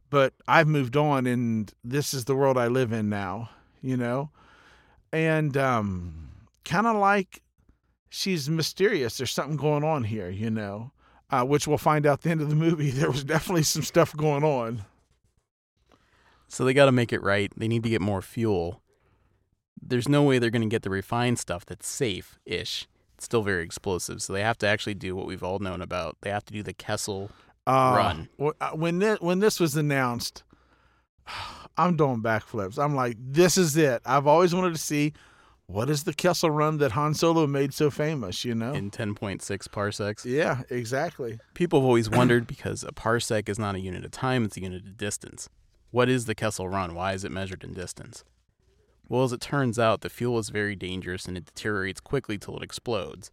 [0.09, 3.51] but I've moved on and this is the world I live in now,
[3.83, 4.31] you know?
[5.13, 6.29] And um
[6.65, 7.43] kind of like
[8.09, 9.19] she's mysterious.
[9.19, 10.93] There's something going on here, you know.
[11.31, 12.91] Uh, which we'll find out at the end of the movie.
[12.93, 14.85] There was definitely some stuff going on.
[16.49, 17.53] So they got to make it right.
[17.57, 18.81] They need to get more fuel.
[19.81, 22.89] There's no way they're going to get the refined stuff that's safe ish.
[23.17, 24.23] It's still very explosive.
[24.23, 26.17] So they have to actually do what we've all known about.
[26.23, 27.31] They have to do the Kessel.
[27.67, 28.29] Uh, Run.
[28.61, 30.43] uh, When this, when this was announced,
[31.77, 32.79] I'm doing backflips.
[32.83, 34.01] I'm like, this is it.
[34.07, 35.13] I've always wanted to see
[35.69, 38.45] what is the Kessel Run that Han Solo made so famous.
[38.45, 38.73] You know?
[38.73, 40.25] in 10.6 parsecs.
[40.25, 41.39] yeah, exactly.
[41.55, 44.63] People have always wondered because a parsec is not a unit of time, it's a
[44.63, 45.49] unit of distance.
[45.91, 46.95] What is the Kessel Run?
[46.95, 48.25] Why is it measured in distance?
[49.09, 52.57] Well, as it turns out, the fuel is very dangerous and it deteriorates quickly till
[52.57, 53.31] it explodes.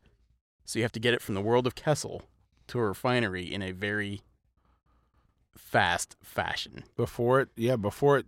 [0.65, 2.23] So you have to get it from the world of Kessel
[2.67, 4.21] to a refinery in a very
[5.57, 6.83] fast fashion.
[6.97, 8.25] Before it, yeah, before it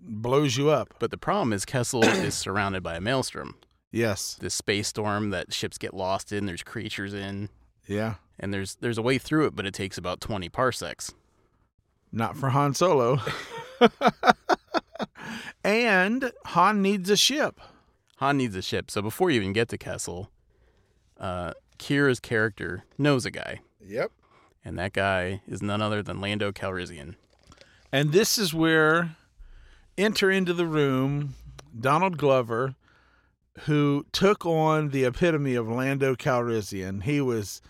[0.00, 0.94] blows you up.
[0.98, 3.56] But the problem is Kessel is surrounded by a maelstrom,
[3.90, 4.36] Yes.
[4.40, 7.48] this space storm that ships get lost in, there's creatures in,
[7.86, 8.14] Yeah.
[8.38, 11.12] and there's there's a way through it, but it takes about 20 parsecs.
[12.12, 13.18] Not for Han Solo.
[15.64, 17.60] and Han needs a ship.
[18.16, 18.90] Han needs a ship.
[18.90, 20.30] So before you even get to Kessel,
[21.20, 24.10] uh, Qi'ra's character knows a guy, Yep.
[24.64, 27.14] and that guy is none other than Lando Calrissian.
[27.92, 29.16] And this is where
[29.98, 31.34] enter into the room
[31.78, 32.76] Donald Glover,
[33.60, 37.02] who took on the epitome of Lando Calrissian.
[37.02, 37.60] He was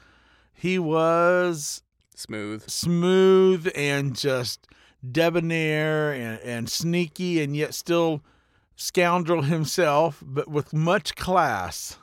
[0.53, 1.83] he was
[2.15, 2.69] Smooth.
[2.69, 4.67] smooth and just
[5.09, 8.23] debonair and, and sneaky and yet still
[8.77, 11.97] scoundrel himself, but with much class.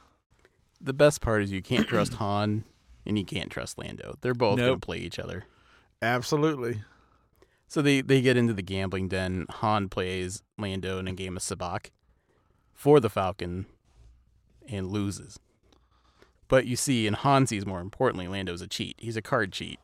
[0.82, 2.64] The best part is you can't trust Han,
[3.06, 4.18] and you can't trust Lando.
[4.22, 5.46] They're both going to play each other.
[6.02, 6.82] Absolutely.
[7.68, 9.46] So they, they get into the gambling den.
[9.50, 11.88] Han plays Lando in a game of sabacc
[12.74, 13.66] for the Falcon
[14.70, 15.40] and loses.
[16.48, 18.96] But you see, in Han sees more importantly, Lando's a cheat.
[19.00, 19.80] He's a card cheat.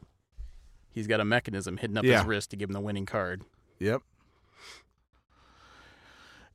[0.91, 2.17] He's got a mechanism hidden up Yeah.
[2.19, 3.43] his wrist to give him the winning card.
[3.79, 4.01] Yep.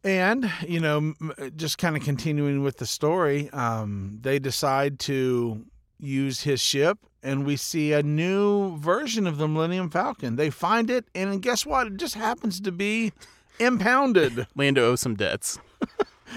[0.04, 1.14] And, you know,
[1.56, 5.64] just kind of continuing with the story, um, they decide to
[5.98, 10.36] use his ship, and we see a new version of the Millennium Falcon.
[10.36, 11.86] They find it, and guess what?
[11.88, 13.12] It just happens to be
[13.58, 14.46] impounded.
[14.56, 15.58] Lando owes some debts.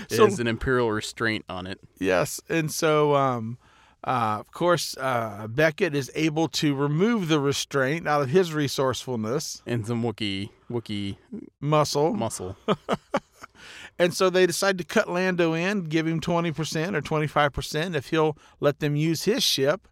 [0.07, 1.79] So- There's an imperial restraint on it.
[1.99, 2.39] yes.
[2.47, 3.57] And so, um,
[4.03, 9.63] uh, of course, uh, Beckett is able to remove the restraint out of his resourcefulness,
[9.65, 11.17] and some Wookiee Wookiee
[11.59, 12.13] muscle.
[12.13, 12.55] muscle.
[13.99, 18.37] And so they decide to cut Lando in, give him 20% or 25% if he'll
[18.61, 19.87] let them use his ship.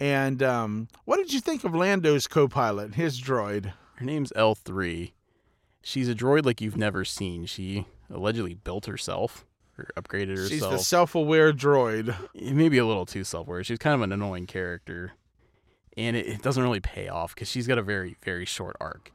[0.00, 3.74] And um, what did you think of Lando's co pilot, his droid?
[3.96, 5.12] Her name's L3.
[5.82, 7.44] She's a droid like you've never seen.
[7.46, 9.44] She allegedly built herself.
[9.78, 10.50] or upgraded herself.
[10.50, 12.16] She's the self-aware droid.
[12.34, 13.62] Maybe a little too self aware.
[13.62, 15.12] She's kind of an annoying character.
[15.96, 19.12] And it, it doesn't really pay off because she's got a very, very short arc.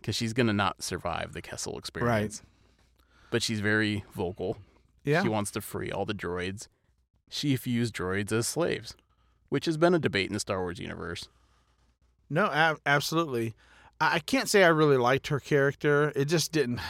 [0.00, 2.42] Because she's going to not survive the Kessel experience.
[3.32, 4.58] But she's very vocal.
[5.04, 5.22] Yeah.
[5.24, 6.68] She wants to free all the droids.
[7.28, 8.94] She views droids as slaves,
[9.48, 11.28] which has been a debate in the Star Wars universe.
[12.30, 13.54] No, ab- absolutely.
[14.00, 16.12] I I can't say I really liked her character.
[16.14, 16.80] It just didn't.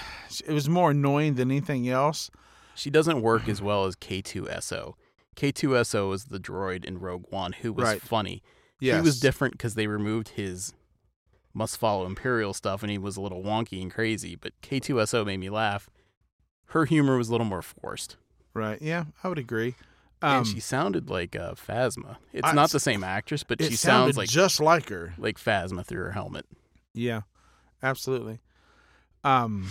[0.46, 2.30] It was more annoying than anything else.
[2.74, 4.94] She doesn't work as well as K2SO.
[5.36, 8.02] K2SO is the droid in Rogue One who was Right.
[8.02, 8.42] funny.
[8.80, 8.96] Yes.
[8.96, 10.74] He was different because they removed his
[11.54, 15.36] must follow Imperial stuff and he was a little wonky and crazy, but K2SO made
[15.38, 15.88] me laugh.
[16.66, 18.16] Her humor was a little more forced.
[18.54, 18.80] Right.
[18.80, 19.74] Yeah, I would agree.
[20.22, 22.16] Um, and she sounded like uh, Phasma.
[22.32, 25.14] It's I- not the same actress, but she sounds like just like her.
[25.18, 26.46] like Phasma through her helmet.
[26.94, 27.22] Yeah,
[27.82, 28.40] absolutely.
[29.24, 29.68] Um.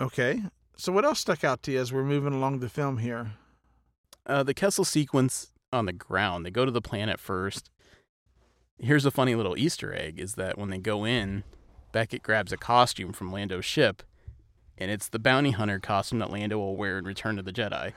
[0.00, 0.42] Okay.
[0.76, 3.32] So what else stuck out to you as we're moving along the film here?
[4.26, 6.44] Uh, the Kessel sequence on the ground.
[6.44, 7.70] They go to the planet first.
[8.78, 11.44] Here's a funny little Easter egg: is that when they go in,
[11.92, 14.02] Beckett grabs a costume from Lando's ship,
[14.78, 17.92] and it's the bounty hunter costume that Lando will wear in Return of the Jedi.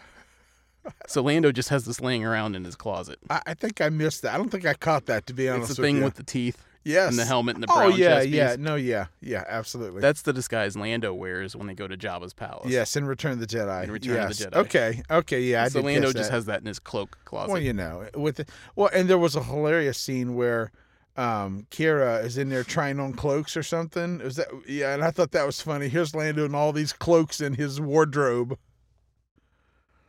[1.07, 3.19] So Lando just has this laying around in his closet.
[3.29, 4.33] I, I think I missed that.
[4.33, 5.71] I don't think I caught that to be honest.
[5.71, 6.03] It's the with thing you.
[6.03, 7.09] with the teeth yes.
[7.09, 8.57] and the helmet and the Oh brown yeah, chest yeah, piece.
[8.59, 10.01] no, yeah, yeah, absolutely.
[10.01, 12.69] That's the disguise Lando wears when they go to Jabba's palace.
[12.69, 13.83] yes, in Return of the Jedi.
[13.83, 14.45] In Return of the.
[14.45, 14.55] Jedi.
[14.55, 15.63] Okay, okay, yeah.
[15.65, 17.51] I so Lando just has that in his cloak closet.
[17.51, 20.71] Well, you know, with the, well, and there was a hilarious scene where
[21.17, 24.19] um Qi'ra is in there trying on cloaks or something.
[24.19, 24.93] Was that yeah?
[24.93, 25.89] And I thought that was funny.
[25.89, 28.57] Here's Lando and all these cloaks in his wardrobe.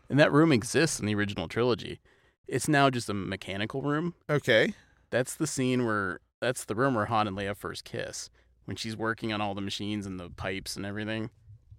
[0.09, 2.01] and that room exists in the original trilogy.
[2.49, 4.15] It's now just a mechanical room.
[4.29, 4.75] Okay,
[5.11, 8.29] That's the scene where that's the room where Han and Leia first kiss.
[8.65, 11.31] When she's working on all the machines and the pipes and everything.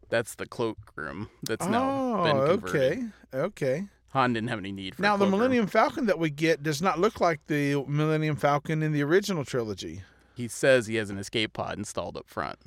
[0.10, 3.12] That's the cloak room that's now oh, been converted.
[3.34, 3.86] okay, okay.
[4.12, 5.26] Han didn't have any need for Now the.
[5.26, 9.46] Millennium Falcon that we get does not look like the Millennium Falcon in the original
[9.46, 10.04] trilogy.
[10.36, 12.60] He says he has an escape pod installed up front.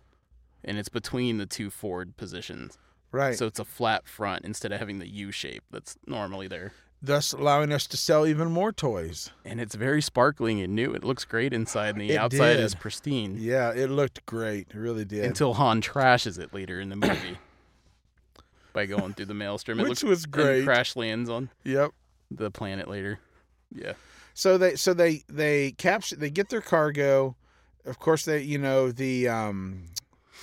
[0.65, 2.79] And it's between the two forward positions.
[3.13, 3.37] Right.
[3.37, 6.73] So it's a flat front instead of having the U shape that's normally there.
[7.05, 9.31] thus allowing us to sell even more toys.
[9.45, 10.93] And it's very sparkling and new.
[10.95, 13.37] It looks great inside, and the It outside is pristine.
[13.39, 14.69] Yeah, it looked great.
[14.71, 15.25] It really did.
[15.25, 17.39] Until Han trashes it later in the movie
[18.75, 19.81] by going through the maelstrom.
[19.81, 20.65] It Which looks, was and great.
[20.65, 21.93] crash lands on yep.
[22.31, 23.21] the planet later.
[23.75, 23.95] Yeah.
[24.35, 27.37] So they so they they capture they get their cargo.
[27.87, 29.87] Of course they you know the um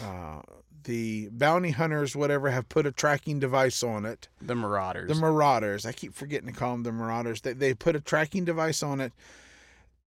[0.02, 0.42] uh
[0.86, 4.30] the bounty hunters whatever have put a tracking device on it.
[4.42, 5.10] The Marauders.
[5.10, 5.86] The marauders.
[5.86, 7.42] I keep forgetting to call them the marauders.
[7.42, 9.14] They they put a tracking device on it.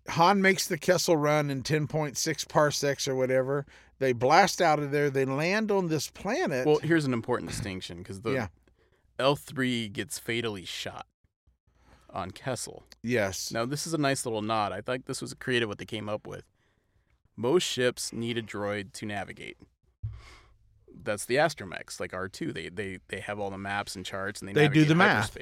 [0.10, 3.66] Han makes the Kessel run in 10.6 parsecs or whatever.
[4.00, 5.10] They blast out of there.
[5.10, 6.66] They land on this planet.
[6.66, 8.48] well, here's an important distinction because the Yeah.
[9.20, 11.06] L3 gets fatally shot
[12.10, 12.86] on Kessel.
[13.04, 13.52] yes.
[13.52, 14.72] Now, this is a nice little nod.
[14.72, 16.44] I think this was creative what they came up with.
[17.36, 19.58] Most ships need a droid to navigate.
[21.02, 22.54] That's the astromechs, like R2.
[22.54, 25.34] They they they have all the maps and charts, and they They do the math.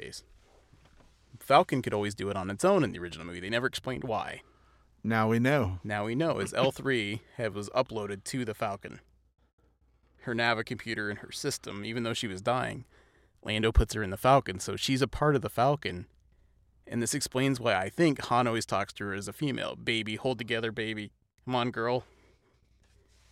[1.40, 3.40] Falcon could always do it on its own in the original movie.
[3.40, 4.42] They never explained why.
[5.02, 5.78] Now we know.
[5.84, 9.00] Now we know is L3 have was uploaded to the Falcon.
[10.22, 12.84] Her Nava computer and her system, even though she was dying,
[13.42, 16.06] Lando puts her in the Falcon, so she's a part of the Falcon.
[16.86, 19.76] And this explains why I think Han always talks to her as a female.
[19.76, 21.12] Baby, hold together, baby.
[21.44, 22.04] Come on, girl.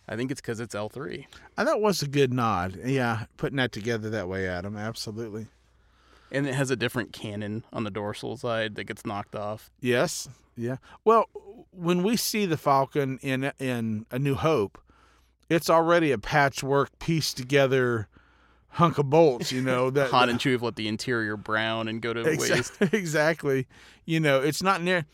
[0.07, 1.15] I think it's because it's L3.
[1.15, 1.25] And
[1.57, 2.79] uh, that was a good nod.
[2.85, 4.77] Yeah, putting that together that way, Adam.
[4.77, 5.47] Absolutely.
[6.31, 9.71] And it has a different cannon on the dorsal side that gets knocked off.
[9.79, 10.27] Yes.
[10.55, 10.77] Yeah.
[11.05, 11.29] Well,
[11.71, 14.79] when we see the Falcon in in A New Hope,
[15.49, 18.07] it's already a patchwork pieced together
[18.69, 22.01] hunk of bolts, you know, that Han and Chewie have let the interior brown and
[22.01, 22.49] go to waste.
[22.51, 22.89] Exactly.
[22.99, 23.67] exactly.
[24.05, 25.05] You know, it's not near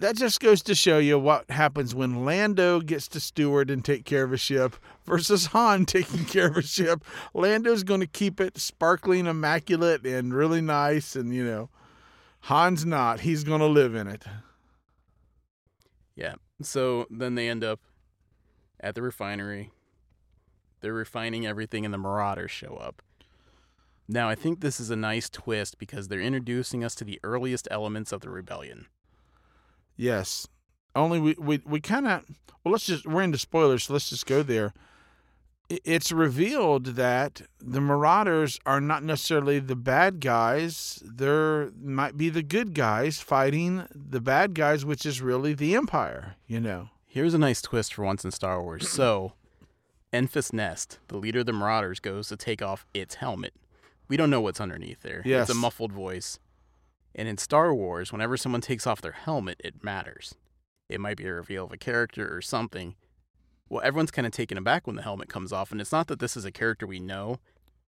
[0.00, 4.06] that just goes to show you what happens when Lando gets to steward and take
[4.06, 7.04] care of a ship versus Han taking care of a ship.
[7.34, 11.14] Lando's going to keep it sparkling, immaculate, and really nice.
[11.14, 11.68] And, you know,
[12.40, 13.20] Han's not.
[13.20, 14.24] He's going to live in it.
[16.16, 16.34] Yeah.
[16.62, 17.80] So then they end up
[18.80, 19.70] at the refinery.
[20.80, 23.02] They're refining everything, and the Marauders show up.
[24.08, 27.68] Now, I think this is a nice twist because they're introducing us to the earliest
[27.70, 28.86] elements of the rebellion.
[29.96, 30.48] Yes.
[30.94, 32.24] Only we, we, we kind of,
[32.64, 34.72] well, let's just, we're into spoilers, so let's just go there.
[35.68, 41.00] It's revealed that the Marauders are not necessarily the bad guys.
[41.04, 46.34] They're might be the good guys fighting the bad guys, which is really the Empire,
[46.48, 46.88] you know.
[47.06, 48.88] Here's a nice twist for once in Star Wars.
[48.88, 49.34] So,
[50.12, 53.54] Enfys Nest, the leader of the Marauders, goes to take off its helmet.
[54.08, 55.22] We don't know what's underneath there.
[55.24, 55.48] Yes.
[55.48, 56.40] It's a muffled voice.
[57.14, 60.34] And in Star Wars, whenever someone takes off their helmet, it matters.
[60.88, 62.94] It might be a reveal of a character or something.
[63.68, 66.18] Well, everyone's kind of taken aback when the helmet comes off, and it's not that
[66.18, 67.38] this is a character we know.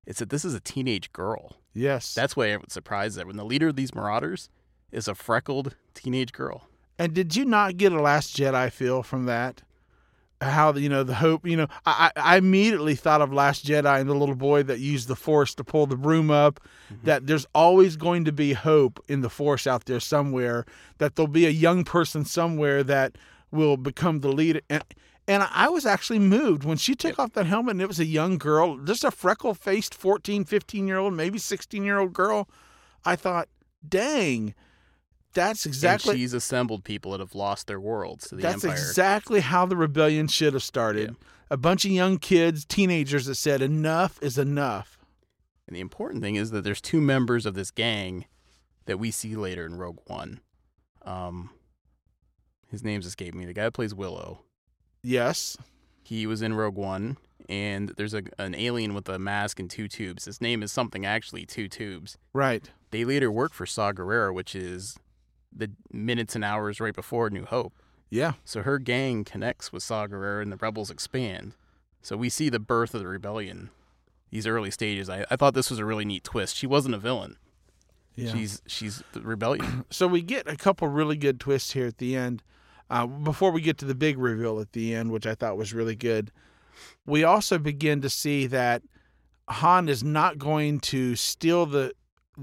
[0.06, 1.56] It's that this is a teenage girl.
[1.74, 2.14] Yes.
[2.14, 4.48] That's why everyone's surprised that when the leader of these Marauders
[4.90, 6.68] is a freckled teenage girl.
[6.98, 9.62] And did you not get a Last Jedi feel from that?
[10.42, 11.46] How you know the hope?
[11.46, 15.08] You know, I I immediately thought of Last Jedi and the little boy that used
[15.08, 16.60] the Force to pull the broom up.
[16.92, 17.06] Mm-hmm.
[17.06, 20.66] That there's always going to be hope in the Force out there somewhere.
[20.98, 23.16] That there'll be a young person somewhere that
[23.50, 24.60] will become the leader.
[24.68, 24.82] And
[25.28, 28.04] and I was actually moved when she took off that helmet and it was a
[28.04, 32.48] young girl, just a freckle faced 14, 15 year old, maybe 16 year old girl.
[33.04, 33.48] I thought,
[33.88, 34.54] dang,
[35.32, 38.76] that's exactly And she's assembled people that have lost their worlds to the that's Empire.
[38.78, 41.10] exactly how the rebellion should have started.
[41.10, 41.26] Yeah.
[41.50, 44.98] A bunch of young kids, teenagers that said enough is enough.
[45.66, 48.26] And the important thing is that there's two members of this gang
[48.86, 50.40] that we see later in Rogue One.
[51.02, 51.50] Um,
[52.70, 53.44] his name's escaped me.
[53.44, 54.40] The guy that plays Willow.
[55.02, 55.56] Yes.
[56.02, 57.16] He was in Rogue One,
[57.48, 60.24] and there's a an alien with a mask and two tubes.
[60.24, 62.18] His name is something actually, two tubes.
[62.32, 62.68] Right.
[62.90, 64.96] They later work for Saw Gerrera, which is
[65.54, 67.72] the minutes and hours right before New Hope.
[68.10, 68.32] Yeah.
[68.44, 71.54] So her gang connects with Saw Gerrera, and the rebels expand.
[72.02, 73.70] So we see the birth of the rebellion.
[74.30, 75.08] These early stages.
[75.08, 76.56] I, I thought this was a really neat twist.
[76.56, 77.36] She wasn't a villain.
[78.14, 78.32] Yeah.
[78.32, 79.84] She's she's the rebellion.
[79.90, 82.42] so we get a couple really good twists here at the end.
[82.90, 85.72] Uh, before we get to the big reveal at the end, which I thought was
[85.72, 86.30] really good,
[87.06, 88.82] we also begin to see that
[89.48, 91.92] Han is not going to steal the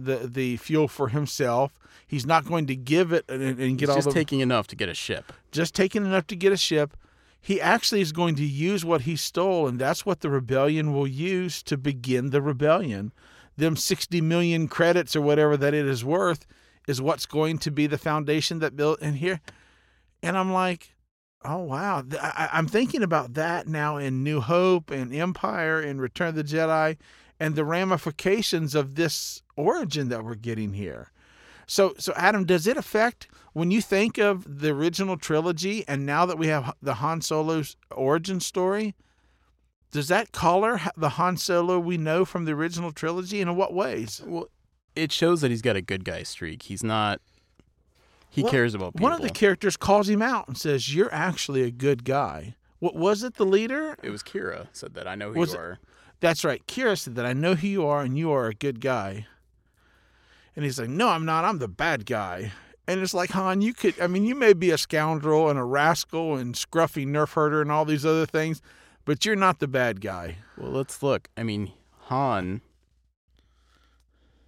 [0.06, 1.74] the the fuel for himself.
[2.08, 4.68] He's not going to give it and, and get He's all just the taking enough
[4.68, 5.32] to get a ship.
[5.52, 6.98] just taking enough to get a ship.
[7.42, 11.08] He actually is going to use what he stole, and that's what the rebellion will
[11.08, 13.14] use to begin the rebellion.
[13.56, 16.46] Them 60 million credits or whatever that it is worth
[16.88, 19.02] is what's going to be the foundation that built.
[19.02, 19.40] in here,
[20.22, 20.96] and I'm like,
[21.46, 22.04] oh, wow.
[22.22, 26.44] I, I'm thinking about that now in New Hope and Empire and Return of the
[26.44, 26.98] Jedi
[27.40, 31.12] and the ramifications of this origin that we're getting here.
[31.68, 36.26] So, so Adam, does it affect when you think of the original trilogy and now
[36.26, 38.96] that we have the Han Solo's origin story?
[39.92, 43.74] Does that color the Han Solo we know from the original trilogy, and in what
[43.74, 44.22] ways?
[44.26, 44.48] Well,
[44.96, 46.64] it shows that he's got a good guy streak.
[46.64, 47.22] He's not.
[48.30, 49.04] He Well, cares about people.
[49.06, 52.96] One of the characters calls him out and says, "You're actually a good guy." What
[52.96, 53.36] was it?
[53.36, 53.96] The leader?
[54.04, 55.08] it was Qi'ra said that.
[55.08, 55.80] I know who Was you it- are.
[56.22, 56.66] That's right.
[56.68, 57.26] Qi'ra said that.
[57.26, 59.28] I know who you are, and you are a good guy.
[60.56, 61.46] And he's like, "No, I'm not.
[61.46, 62.52] I'm the bad guy."
[62.88, 64.00] And it's like, Han, you could.
[64.02, 67.72] I mean, you may be a scoundrel and a rascal and scruffy nerf herder and
[67.72, 68.62] all these other things,
[69.06, 70.38] but you're not the bad guy.
[70.58, 71.30] Well, let's look.
[71.38, 71.72] I mean,
[72.06, 72.62] Han.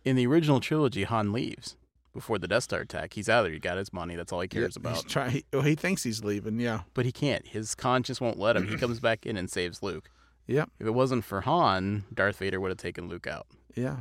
[0.04, 1.78] In the original trilogy, Han leaves
[2.14, 3.14] before the Death Star attack.
[3.14, 3.52] He's out there.
[3.52, 4.16] He got his money.
[4.16, 5.08] That's all he cares He's about.
[5.08, 5.44] trying.
[5.54, 6.60] Well, he thinks he's leaving.
[6.60, 6.82] Yeah.
[6.96, 7.48] But he can't.
[7.48, 8.68] His conscience won't let him.
[8.68, 10.10] He comes back in and saves Luke.
[10.48, 10.70] Yep.
[10.80, 13.48] If it wasn't for Han, Darth Vader would have taken Luke out.
[13.76, 13.98] Yeah.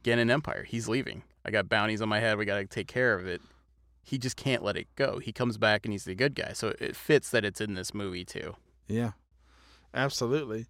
[0.00, 1.22] Again, in Empire, he's leaving.
[1.44, 2.36] I got bounties on my head.
[2.38, 3.40] We got to take care of it.
[4.02, 5.18] He just can't let it go.
[5.18, 6.52] He comes back and he's the good guy.
[6.52, 8.56] So it fits that it's in this movie too.
[8.88, 9.12] Yeah,
[9.94, 10.66] absolutely.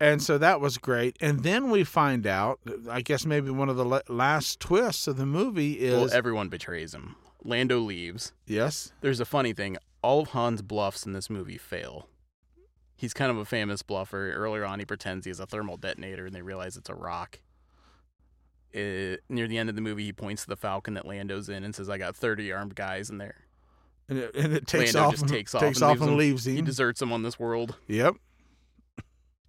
[0.00, 1.16] And so that was great.
[1.20, 2.58] And then we find out,
[2.90, 6.94] I guess maybe one of the last twists of the movie is Well, everyone betrays
[6.94, 7.16] him.
[7.44, 8.32] Lando leaves.
[8.46, 9.76] yes, There's a funny thing.
[10.02, 12.08] All of Han's bluffs in this movie fail.
[13.02, 14.32] He's kind of a famous bluffer.
[14.32, 17.40] Earlier on, he pretends he has a thermal detonator, and they realize it's a rock.
[18.74, 21.64] Uh near the end of the movie, he points to the Falcon that Lando's in
[21.64, 23.34] and says, "I got 30 armed guys in there."
[24.08, 26.02] and it, and it takes Lando off, just and, takes off takes and off leaves
[26.02, 26.18] and him.
[26.18, 26.56] leaves him.
[26.56, 27.76] He deserts him on this world.
[27.86, 28.14] yep.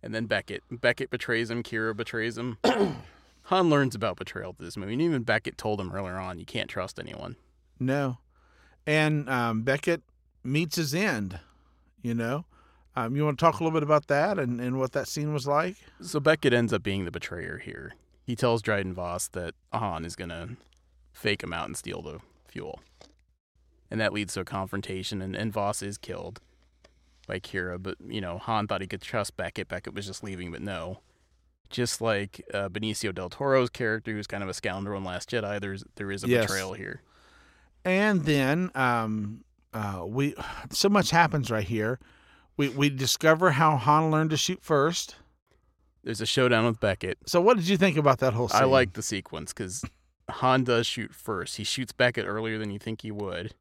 [0.01, 0.63] And then Beckett.
[0.69, 1.63] Beckett betrays him.
[1.63, 2.57] Qi'ra betrays him.
[3.43, 4.93] Han learns about betrayal through this movie.
[4.93, 7.35] And even Beckett told him earlier on, you can't trust anyone.
[7.79, 8.17] No,
[8.85, 10.01] and um, Beckett
[10.43, 11.39] meets his end.
[12.01, 12.45] You know,
[12.95, 15.33] um, you want to talk a little bit about that and, and what that scene
[15.33, 15.75] was like?
[16.01, 17.93] So Beckett ends up being the betrayer here.
[18.25, 20.49] He tells Dryden Voss that Han is going to
[21.11, 22.79] fake him out and steal the fuel.
[23.91, 26.39] And that leads to a confrontation, and, and Voss is killed
[27.27, 27.81] by Qi'ra.
[27.81, 29.67] But, you know, Han thought he could trust Beckett.
[29.67, 31.01] Beckett was just leaving, but no.
[31.69, 35.59] Just like uh, Benicio del Toro's character, who's kind of a scoundrel in Last Jedi,
[35.59, 36.45] there's there is a Yes.
[36.45, 37.01] betrayal here.
[37.83, 40.35] And then um, uh, we
[40.71, 41.99] so much happens right here.
[42.57, 45.15] We we discover how Han learned to shoot first.
[46.03, 47.17] There's a showdown with Beckett.
[47.25, 48.61] So what did you think about that whole scene?
[48.61, 49.83] I like the sequence because
[50.29, 51.57] Han does shoot first.
[51.57, 53.53] He shoots Beckett earlier than you think he would.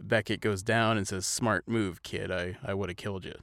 [0.00, 2.30] Beckett goes down and says, "Smart move, kid.
[2.30, 3.34] I, I would have killed you."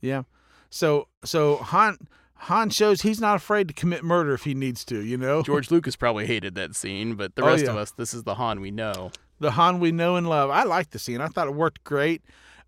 [0.00, 0.22] Yeah.
[0.70, 1.96] So so Han
[2.34, 5.00] Han shows he's not afraid to commit murder if he needs to.
[5.02, 7.70] You know, George Lucas probably hated that scene, but the Oh, rest yeah.
[7.70, 9.10] of us, this is the Han we know.
[9.40, 10.50] the Han we know and love.
[10.50, 11.20] I liked the scene.
[11.20, 12.22] I thought it worked great.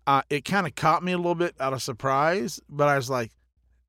[0.07, 3.09] Uh, it kind of caught me a little bit out of surprise, but I was
[3.09, 3.31] like,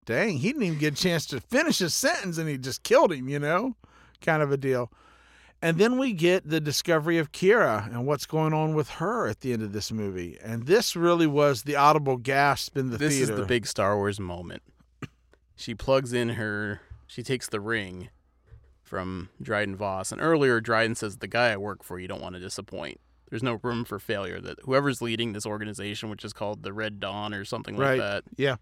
[0.07, 3.13] dang, he didn't even get a chance to finish his sentence and he just killed
[3.13, 3.77] him, you know?
[4.23, 4.91] Kind of a deal.
[5.63, 9.41] And then we get the discovery of Qi'ra and what's going on with her at
[9.41, 10.39] the end of this movie.
[10.43, 13.27] And this really was the audible gasp in the this theater.
[13.27, 14.63] This is the big Star Wars moment.
[15.57, 18.11] She plugs in her, she takes the ring
[18.83, 20.13] from Dryden Voss.
[20.13, 23.01] And earlier, Dryden says, The guy I work for, you don't want to disappoint.
[23.31, 24.41] There's no room for failure.
[24.41, 27.99] That whoever's leading this organization, which is called the Red Dawn or something Right.
[27.99, 28.57] like that, Yeah.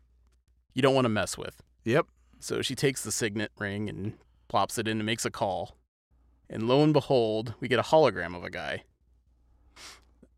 [0.74, 1.62] you don't want to mess with.
[1.84, 2.06] Yep.
[2.40, 4.14] So she takes the signet ring and
[4.48, 5.76] plops it in and makes a call.
[6.48, 8.84] And lo and behold, we get a hologram of a guy.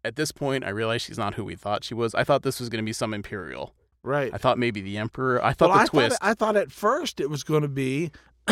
[0.04, 2.14] At this point, I realize she's not who we thought she was.
[2.14, 3.74] I thought this was going to be some Imperial.
[4.04, 4.32] Right.
[4.32, 5.44] I thought maybe the Emperor.
[5.44, 6.20] I thought well, the I twist.
[6.20, 8.12] Thought, I thought at first it was going to be.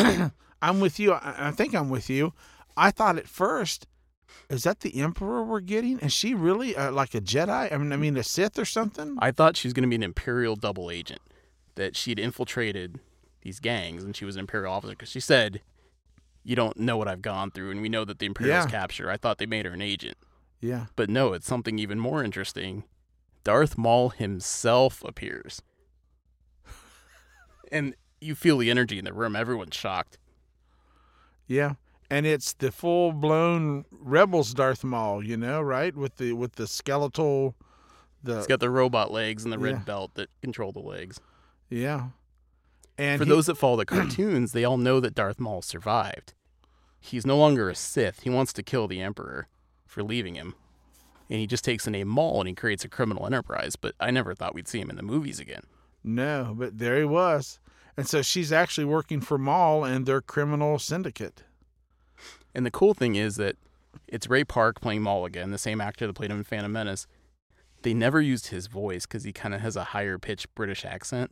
[0.61, 1.13] I'm with you.
[1.13, 2.33] I, I think I'm with you.
[2.75, 3.87] I thought at first,
[4.49, 5.99] is that the Emperor we're getting?
[5.99, 7.71] Is she really uh, like a Jedi?
[7.71, 9.17] I mean, I mean a Sith or something?
[9.19, 11.21] I thought she was going to be an Imperial double agent,
[11.75, 12.99] that she'd infiltrated
[13.41, 15.61] these gangs and she was an Imperial officer because she said,
[16.43, 18.69] "You don't know what I've gone through, and we know that the Imperials Yeah.
[18.71, 20.17] capture." I thought they made her an agent,
[20.61, 20.85] yeah.
[20.95, 22.83] but no, it's something even more interesting.
[23.43, 25.61] Darth Maul himself appears,
[27.71, 29.35] and you feel the energy in the room.
[29.35, 30.17] Everyone's shocked.
[31.47, 31.73] Yeah.
[32.09, 35.95] And it's the full blown Rebels Darth Maul, you know, right?
[35.95, 37.55] With the with the skeletal,
[38.23, 39.83] the He's got the robot legs and the red Yeah.
[39.85, 41.19] belt that control the legs.
[41.69, 42.09] yeah.
[42.97, 46.33] And For he- those that follow the cartoons, they all know that Darth Maul survived.
[46.99, 48.21] He's no longer a Sith.
[48.21, 49.47] He wants to kill the Emperor
[49.85, 50.55] for leaving him.
[51.29, 53.75] And he just takes the name Maul and he creates a criminal enterprise.
[53.75, 55.63] But I never thought we'd see him in the movies again.
[56.03, 57.59] no, but there he was,
[57.97, 61.43] and so she's actually working for Maul and their criminal syndicate.
[62.55, 63.57] And the cool thing is that
[64.07, 67.05] it's Ray Park playing Maul again, the same actor that played him in Phantom Menace.
[67.81, 71.31] They never used his voice because he kind of has a higher pitched British accent.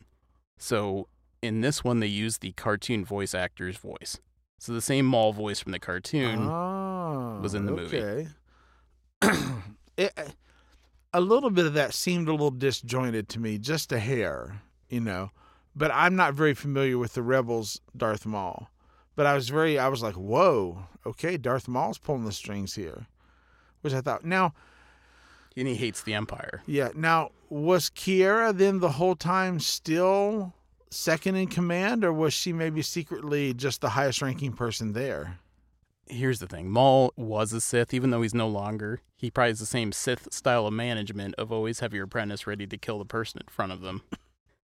[0.57, 1.07] So
[1.41, 4.19] in this one, they used the cartoon voice actor's voice.
[4.59, 6.47] So the same Maul voice from the cartoon.
[6.47, 7.97] oh, was in the ah, movie.
[7.97, 8.27] okay.
[9.97, 10.23] it, eh,
[11.13, 14.99] a little bit of that seemed a little disjointed to me, just a hair, you
[14.99, 15.31] know.
[15.75, 18.69] But I'm not very familiar with the Rebels Darth Maul.
[19.15, 23.07] But I was very, I was like, whoa, okay, Darth Maul's pulling the strings here,
[23.81, 24.25] which I thought.
[24.25, 24.53] Now,
[25.55, 26.63] and he hates the Empire.
[26.65, 30.53] yeah, now was Qi'ra then the whole time still
[30.89, 35.39] second in command, or was she maybe secretly just the highest ranking person there?
[36.07, 39.01] Here's the thing Maul was a Sith, even though he's no longer.
[39.15, 42.67] He probably has the same Sith style of management of always have your apprentice ready
[42.67, 44.01] to kill the person in front of them.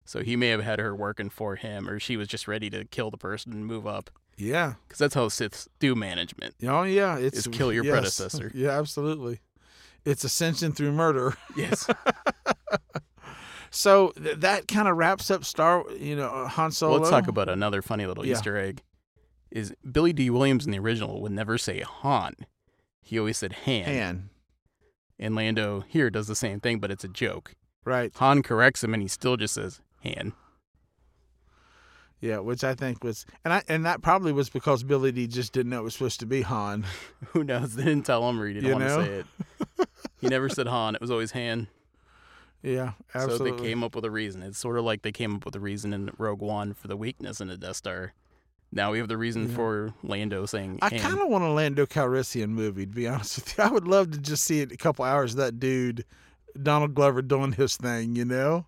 [0.06, 2.86] So he may have had her working for him, or she was just ready to
[2.86, 4.10] kill the person and move up.
[4.38, 4.76] Yeah.
[4.88, 6.56] Because that's how Siths do management.
[6.64, 7.92] Oh yeah, it's Is kill your yes.
[7.94, 8.52] predecessor.
[8.54, 9.40] Yeah, absolutely.
[10.06, 11.36] It's ascension through murder.
[11.56, 11.88] Yes.
[13.70, 15.84] So th- that kind of wraps up Star.
[15.92, 16.98] You know, uh, Han Solo.
[16.98, 18.34] Let's talk about another funny little Yeah.
[18.34, 18.82] Easter egg.
[19.52, 22.34] Is Billy Dee Williams in the original would never say Han.
[23.02, 23.84] He always said Han.
[23.84, 24.30] Han.
[25.20, 27.56] And Lando here does the same thing, but it's a joke.
[27.86, 28.12] Right.
[28.16, 30.34] Han corrects him and he still just says Han.
[32.20, 35.54] Yeah, which I think was, and I and that probably was because Billy Dee just
[35.54, 36.84] didn't know it was supposed to be Han.
[37.28, 37.76] Who knows?
[37.76, 38.98] They didn't tell him he didn't You want know?
[38.98, 39.12] to say
[39.80, 39.88] it.
[40.20, 40.96] he never said Han.
[40.96, 41.68] It was always Han.
[42.64, 43.52] Yeah, absolutely.
[43.52, 44.42] So they came up with a reason.
[44.42, 46.98] It's sort of like they came up with a reason in Rogue One for the
[46.98, 48.14] weakness in the Death Star.
[48.72, 49.56] Now we have the reason Yeah.
[49.56, 53.58] for Lando saying I kind of want a Lando Calrissian movie, to be honest with
[53.58, 53.64] you.
[53.64, 56.04] I would love to just see it a couple hours of that dude,
[56.62, 58.66] Donald Glover, doing his thing, you know?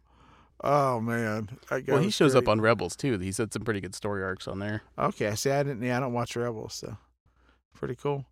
[0.61, 1.49] Oh, man.
[1.87, 3.17] Well, he shows up on Rebels too.
[3.19, 4.81] He's had some pretty good story arcs on there.
[4.97, 6.97] Okay, I see, I didn't, yeah, I don't watch Rebels, so
[7.73, 8.25] pretty cool.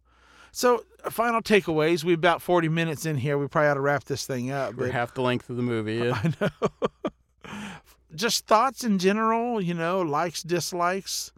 [0.51, 2.03] So, uh, final takeaways.
[2.03, 3.37] We're about 40 minutes in here.
[3.37, 4.73] We probably ought to wrap this thing up.
[4.75, 5.95] We're half the length of the movie.
[5.95, 6.19] yeah.
[6.23, 7.59] I know.
[8.15, 11.31] just thoughts in general, you know, likes, dislikes,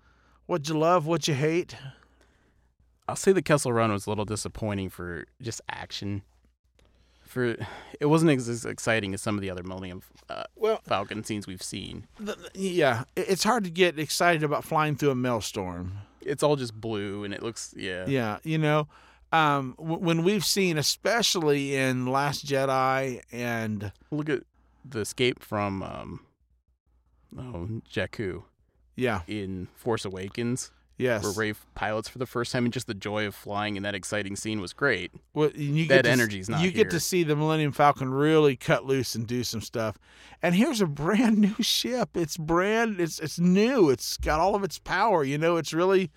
[0.46, 1.76] what you love, what you hate.
[3.08, 6.22] I'll say the Kessel Run was a little disappointing for just action.
[7.30, 7.56] For
[8.00, 11.62] it wasn't as exciting as some of the other Millennium uh, Well, Falcon scenes we've
[11.62, 12.08] seen.
[12.20, 16.00] the, yeah, it's hard to get excited about flying through a maelstrom.
[16.22, 18.06] It's all just blue and it looks yeah.
[18.08, 18.88] Yeah, you know,
[19.32, 24.42] um, w- when we've seen, especially in Last Jedi and Look at
[24.84, 26.26] the escape from um,
[27.38, 28.44] oh Jakku
[28.96, 30.72] yeah, in Force Awakens.
[31.00, 31.24] Yes.
[31.24, 33.96] where Rey pilots for the first time, and just the joy of flying in that
[33.96, 35.12] exciting scene was great.
[35.34, 38.86] Well, you That to, energy's not You get to see the Millennium Falcon really cut
[38.86, 39.98] loose and do some stuff.
[40.42, 42.16] And here's a brand new ship.
[42.16, 43.00] It's brand.
[43.00, 43.90] It's it's new.
[43.90, 45.24] It's got all of its power.
[45.24, 46.12] You know, it's really,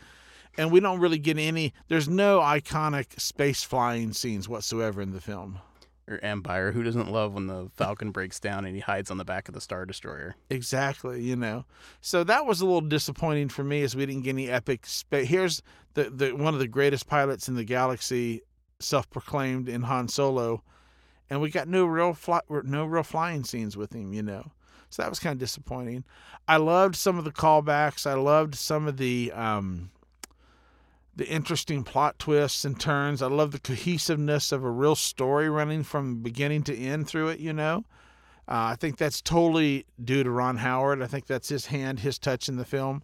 [0.59, 1.73] and we don't really get any.
[1.87, 5.61] There's no iconic space flying scenes whatsoever in the film.
[6.13, 9.25] Or Empire, who doesn't love when the Falcon breaks down and he hides on the
[9.25, 10.37] back of the Star Destroyer?
[10.51, 11.65] Exactly, you know.
[12.01, 15.29] So that was a little disappointing for me as we didn't get any epic space.
[15.29, 15.63] Here's
[15.95, 18.43] the, the one of the greatest pilots in the galaxy,
[18.79, 20.63] self-proclaimed in Han Solo,
[21.31, 24.53] and we got no real fly, no real flying scenes with him, you know.
[24.91, 26.05] So that was kind of disappointing.
[26.47, 28.07] I loved some of the callbacks.
[28.07, 29.91] I loved some of the um,
[31.15, 33.23] the interesting plot twists and turns.
[33.23, 37.41] I love the cohesiveness of a real story running from beginning to end through it,
[37.41, 37.85] you know.
[38.49, 41.03] Uh, I think that's totally due to Ron Howard.
[41.03, 43.03] I think that's his hand, his touch in the film.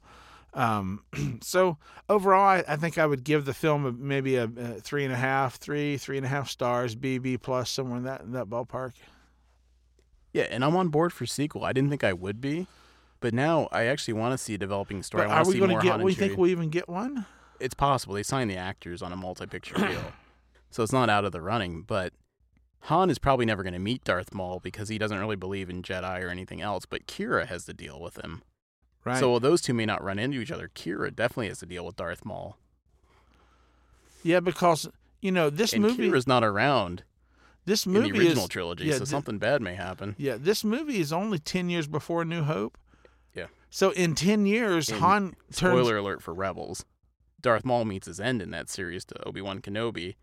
[0.55, 1.05] Um,
[1.43, 1.77] so
[2.09, 5.13] overall, I, I think I would give the film a, maybe a, a three and
[5.13, 8.33] a half, three, three and a half stars, B, B plus, somewhere in that in
[8.33, 8.93] that ballpark.
[10.33, 11.65] Yeah, and I'm on board for sequel.
[11.65, 12.67] I didn't think I would be,
[13.21, 15.25] but now I actually want to see a developing story.
[15.25, 16.01] But I are want to we see going more to get?
[16.01, 17.27] We think we'll even get one.
[17.61, 20.13] It's possible they signed the actors on a multi-picture deal,
[20.71, 21.83] so it's not out of the running.
[21.83, 22.13] But
[22.83, 25.83] Han is probably never going to meet Darth Maul because he doesn't really believe in
[25.83, 26.87] Jedi or anything else.
[26.87, 28.43] But Qi'ra has to deal with him.
[29.05, 29.19] Right.
[29.19, 31.85] So while those two may not run into each other, Qi'ra definitely has to deal
[31.87, 32.57] with Darth Maul.
[34.23, 34.89] yeah, because
[35.21, 36.09] you know this and movie.
[36.09, 37.03] Qi'ra's not around
[37.65, 40.15] This in movie the original is trilogy, yeah, so thi- something bad may happen.
[40.19, 42.77] Yeah, this movie is only ten years before New Hope.
[43.35, 43.47] Yeah.
[43.71, 45.79] So in ten years, And Han turns.
[45.81, 46.85] Spoiler alert for Rebels.
[47.41, 50.17] Darth Maul meets his end in that series to Obi Wan Kenobi,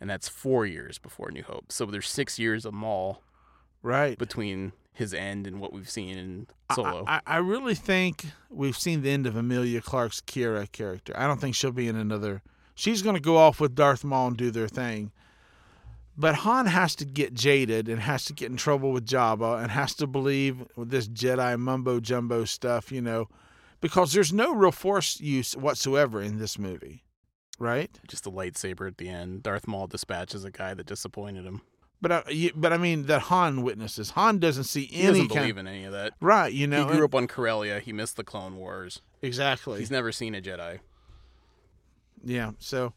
[0.00, 1.72] and that's four years before New Hope.
[1.72, 3.22] So there's six years of Maul
[3.82, 4.18] Right.
[4.18, 7.04] between his end and what we've seen in Solo.
[7.06, 11.14] I, I really think we've seen the end of Emilia Clarke's Qi'ra character.
[11.16, 12.42] I don't think she'll be in another.
[12.74, 15.12] She's going to go off with Darth Maul and do their thing.
[16.16, 19.70] But Han has to get jaded and has to get in trouble with Jabba and
[19.70, 23.28] has to believe this Jedi mumbo jumbo stuff, you know,
[23.80, 27.04] because there's no real force use whatsoever in this movie,
[27.58, 27.90] right?
[28.08, 29.42] Just a lightsaber at the end.
[29.42, 31.62] Darth Maul dispatches a guy that disappointed him.
[32.02, 34.10] But uh, you, but I mean that Han witnesses.
[34.10, 35.40] Han doesn't see He any doesn't kind.
[35.40, 36.14] believe in any of that.
[36.20, 37.78] right, you know he grew up on Corellia.
[37.80, 39.02] He missed the Clone Wars.
[39.20, 39.78] exactly.
[39.80, 40.78] He's never seen a Jedi.
[42.24, 42.92] Yeah, so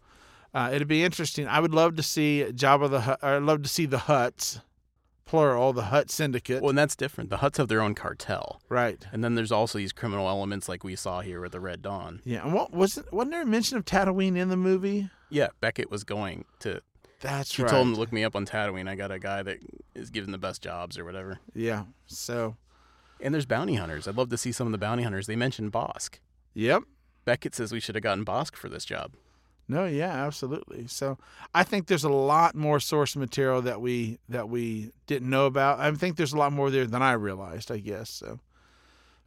[0.54, 1.48] uh, it'd be interesting.
[1.48, 3.24] I would love to see Jabba the Hutt.
[3.24, 4.62] I'd love to see the Hutts,
[5.26, 6.62] plural, all the Hutt Syndicate.
[6.62, 7.30] Well, and that's different.
[7.30, 9.06] The Hutts have their own cartel, right.
[9.12, 12.22] and then there's also these criminal elements like we saw here with the Red Dawn.
[12.26, 15.10] Yeah, and what wasn't wasn't there a mention of Tatooine in the movie?
[15.30, 16.82] Yeah, Beckett was going to.
[17.22, 17.72] That's He right.
[17.72, 18.88] told him to look me up on Tatooine.
[18.90, 19.60] I got a guy that
[19.96, 21.40] is giving the best jobs or whatever.
[21.56, 21.86] Yeah.
[22.06, 22.58] So,
[23.22, 24.10] And there's bounty hunters.
[24.10, 25.26] I'd love to see some of the bounty hunters.
[25.28, 26.16] They mentioned Bossk.
[26.54, 26.84] yep.
[27.24, 29.14] Beckett says we should have gotten Bossk for this job.
[29.68, 30.88] No, yeah, absolutely.
[30.88, 31.18] So,
[31.54, 35.80] I think there's a lot more source material that we that we didn't know about.
[35.80, 37.72] I think there's a lot more there than I realized.
[37.72, 38.40] I guess so.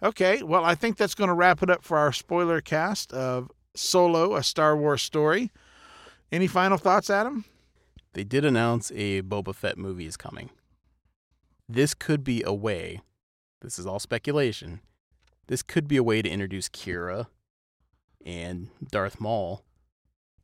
[0.03, 3.51] Okay, well, I think that's going to wrap it up for our spoiler cast of
[3.74, 5.51] Solo: A Star Wars Story.
[6.30, 7.45] Any final thoughts, Adam?
[8.12, 10.51] They did announce a Boba Fett movie is coming.
[11.68, 13.01] This could be a way,
[13.61, 14.80] this is all speculation,
[15.49, 17.26] this could be a way to introduce Qi'ra
[18.24, 19.64] and Darth Maul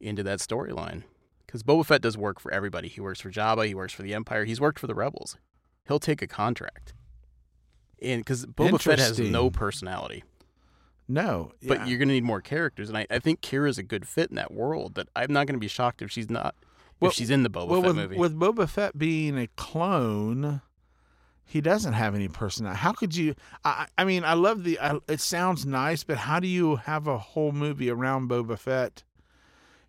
[0.03, 1.05] into that storyline.
[1.47, 2.89] Because Boba Fett does work for everybody.
[2.89, 5.37] He works for Jabba, he works for the Empire, he's worked for the Rebels.
[5.87, 6.95] He'll take a contract.
[8.01, 10.25] And because Boba Fett has no personality.
[11.09, 12.89] No, but you're going to need more characters.
[12.89, 14.95] And I, I think Qi'ra's a good fit in that world.
[14.95, 16.55] That I'm not going to be shocked if she's not,
[17.01, 18.17] Well- if she's in the Boba well, Fett with, movie.
[18.17, 20.63] with Boba Fett being a clone,
[21.45, 22.79] he doesn't have any personality.
[22.81, 23.35] How could you?
[23.65, 24.79] I, I mean, I love the.
[24.81, 29.05] I, it sounds nice, but how do you have a whole movie around Boba Fett?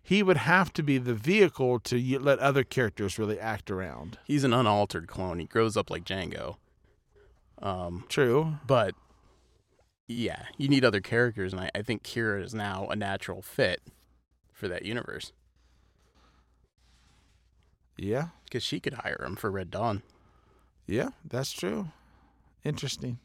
[0.06, 4.18] He would have to be the vehicle to let other characters really act around.
[4.26, 5.38] He's an unaltered clone.
[5.38, 6.56] He grows up like Jango.
[7.62, 8.56] Um, True.
[8.66, 8.94] but
[10.06, 13.80] yeah, you need other characters, and I, I think Qi'ra is now a natural fit
[14.52, 15.32] for that universe
[17.96, 18.28] Yeah.
[18.44, 20.02] because she could hire him for Red Dawn.
[20.86, 21.88] Yeah, that's true.
[22.62, 23.18] Interesting.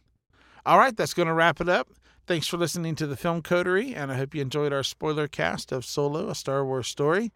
[0.65, 1.89] All right, that's going to wrap it up.
[2.29, 5.71] Thanks for listening to the Film Coterie, and I hope you enjoyed our spoiler cast
[5.71, 7.31] of Solo, a Star Wars story.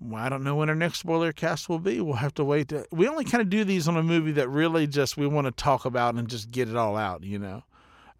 [0.00, 2.00] Well, I don't know when our next spoiler cast will be.
[2.00, 2.70] We'll have to wait.
[2.70, 5.44] To, we only kind of do these on a movie that really just we want
[5.46, 7.62] to talk about and just get it all out, you know.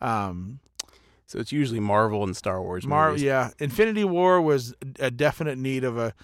[0.01, 0.61] Um,
[1.27, 3.25] So it's usually Marvel and Star Wars Mar- movies.
[3.25, 6.15] yeah, Infinity War was a definite need of a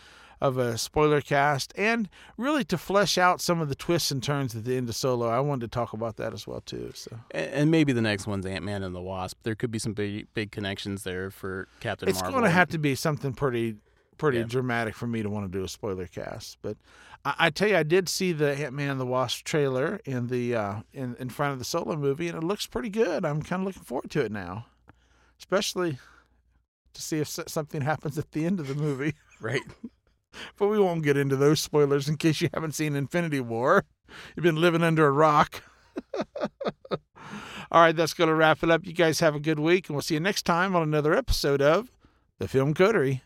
[0.40, 4.54] of a spoiler cast and really to flesh out some of the twists and turns
[4.54, 5.28] at the end of Solo.
[5.28, 6.92] I wanted to talk about that as well too.
[6.94, 9.38] So And, maybe the next one's Ant Man and the Wasp.
[9.44, 12.22] There could be some big big connections there for Captain Marvel.
[12.26, 13.76] it's going to have to be something pretty
[14.18, 14.44] pretty Yeah.
[14.44, 16.56] dramatic for me to want to do a spoiler cast.
[16.62, 16.76] But
[17.24, 20.26] I, I tell you, I did see the Ant Man and the Wasp trailer in
[20.28, 23.24] the uh, in in front of the Solo movie, and it looks pretty good.
[23.24, 24.66] I'm kind of looking forward to it now,
[25.38, 25.98] especially
[26.94, 29.14] to see if something happens at the end of the movie.
[29.40, 29.60] right.
[30.56, 33.84] But we won't get into those spoilers in case you haven't seen Infinity War.
[34.34, 35.62] You've been living under a rock.
[37.70, 38.86] All right, that's going to wrap it up.
[38.86, 41.60] You guys have a good week, and we'll see you next time on another episode
[41.60, 41.90] of
[42.38, 43.22] The Film Coterie.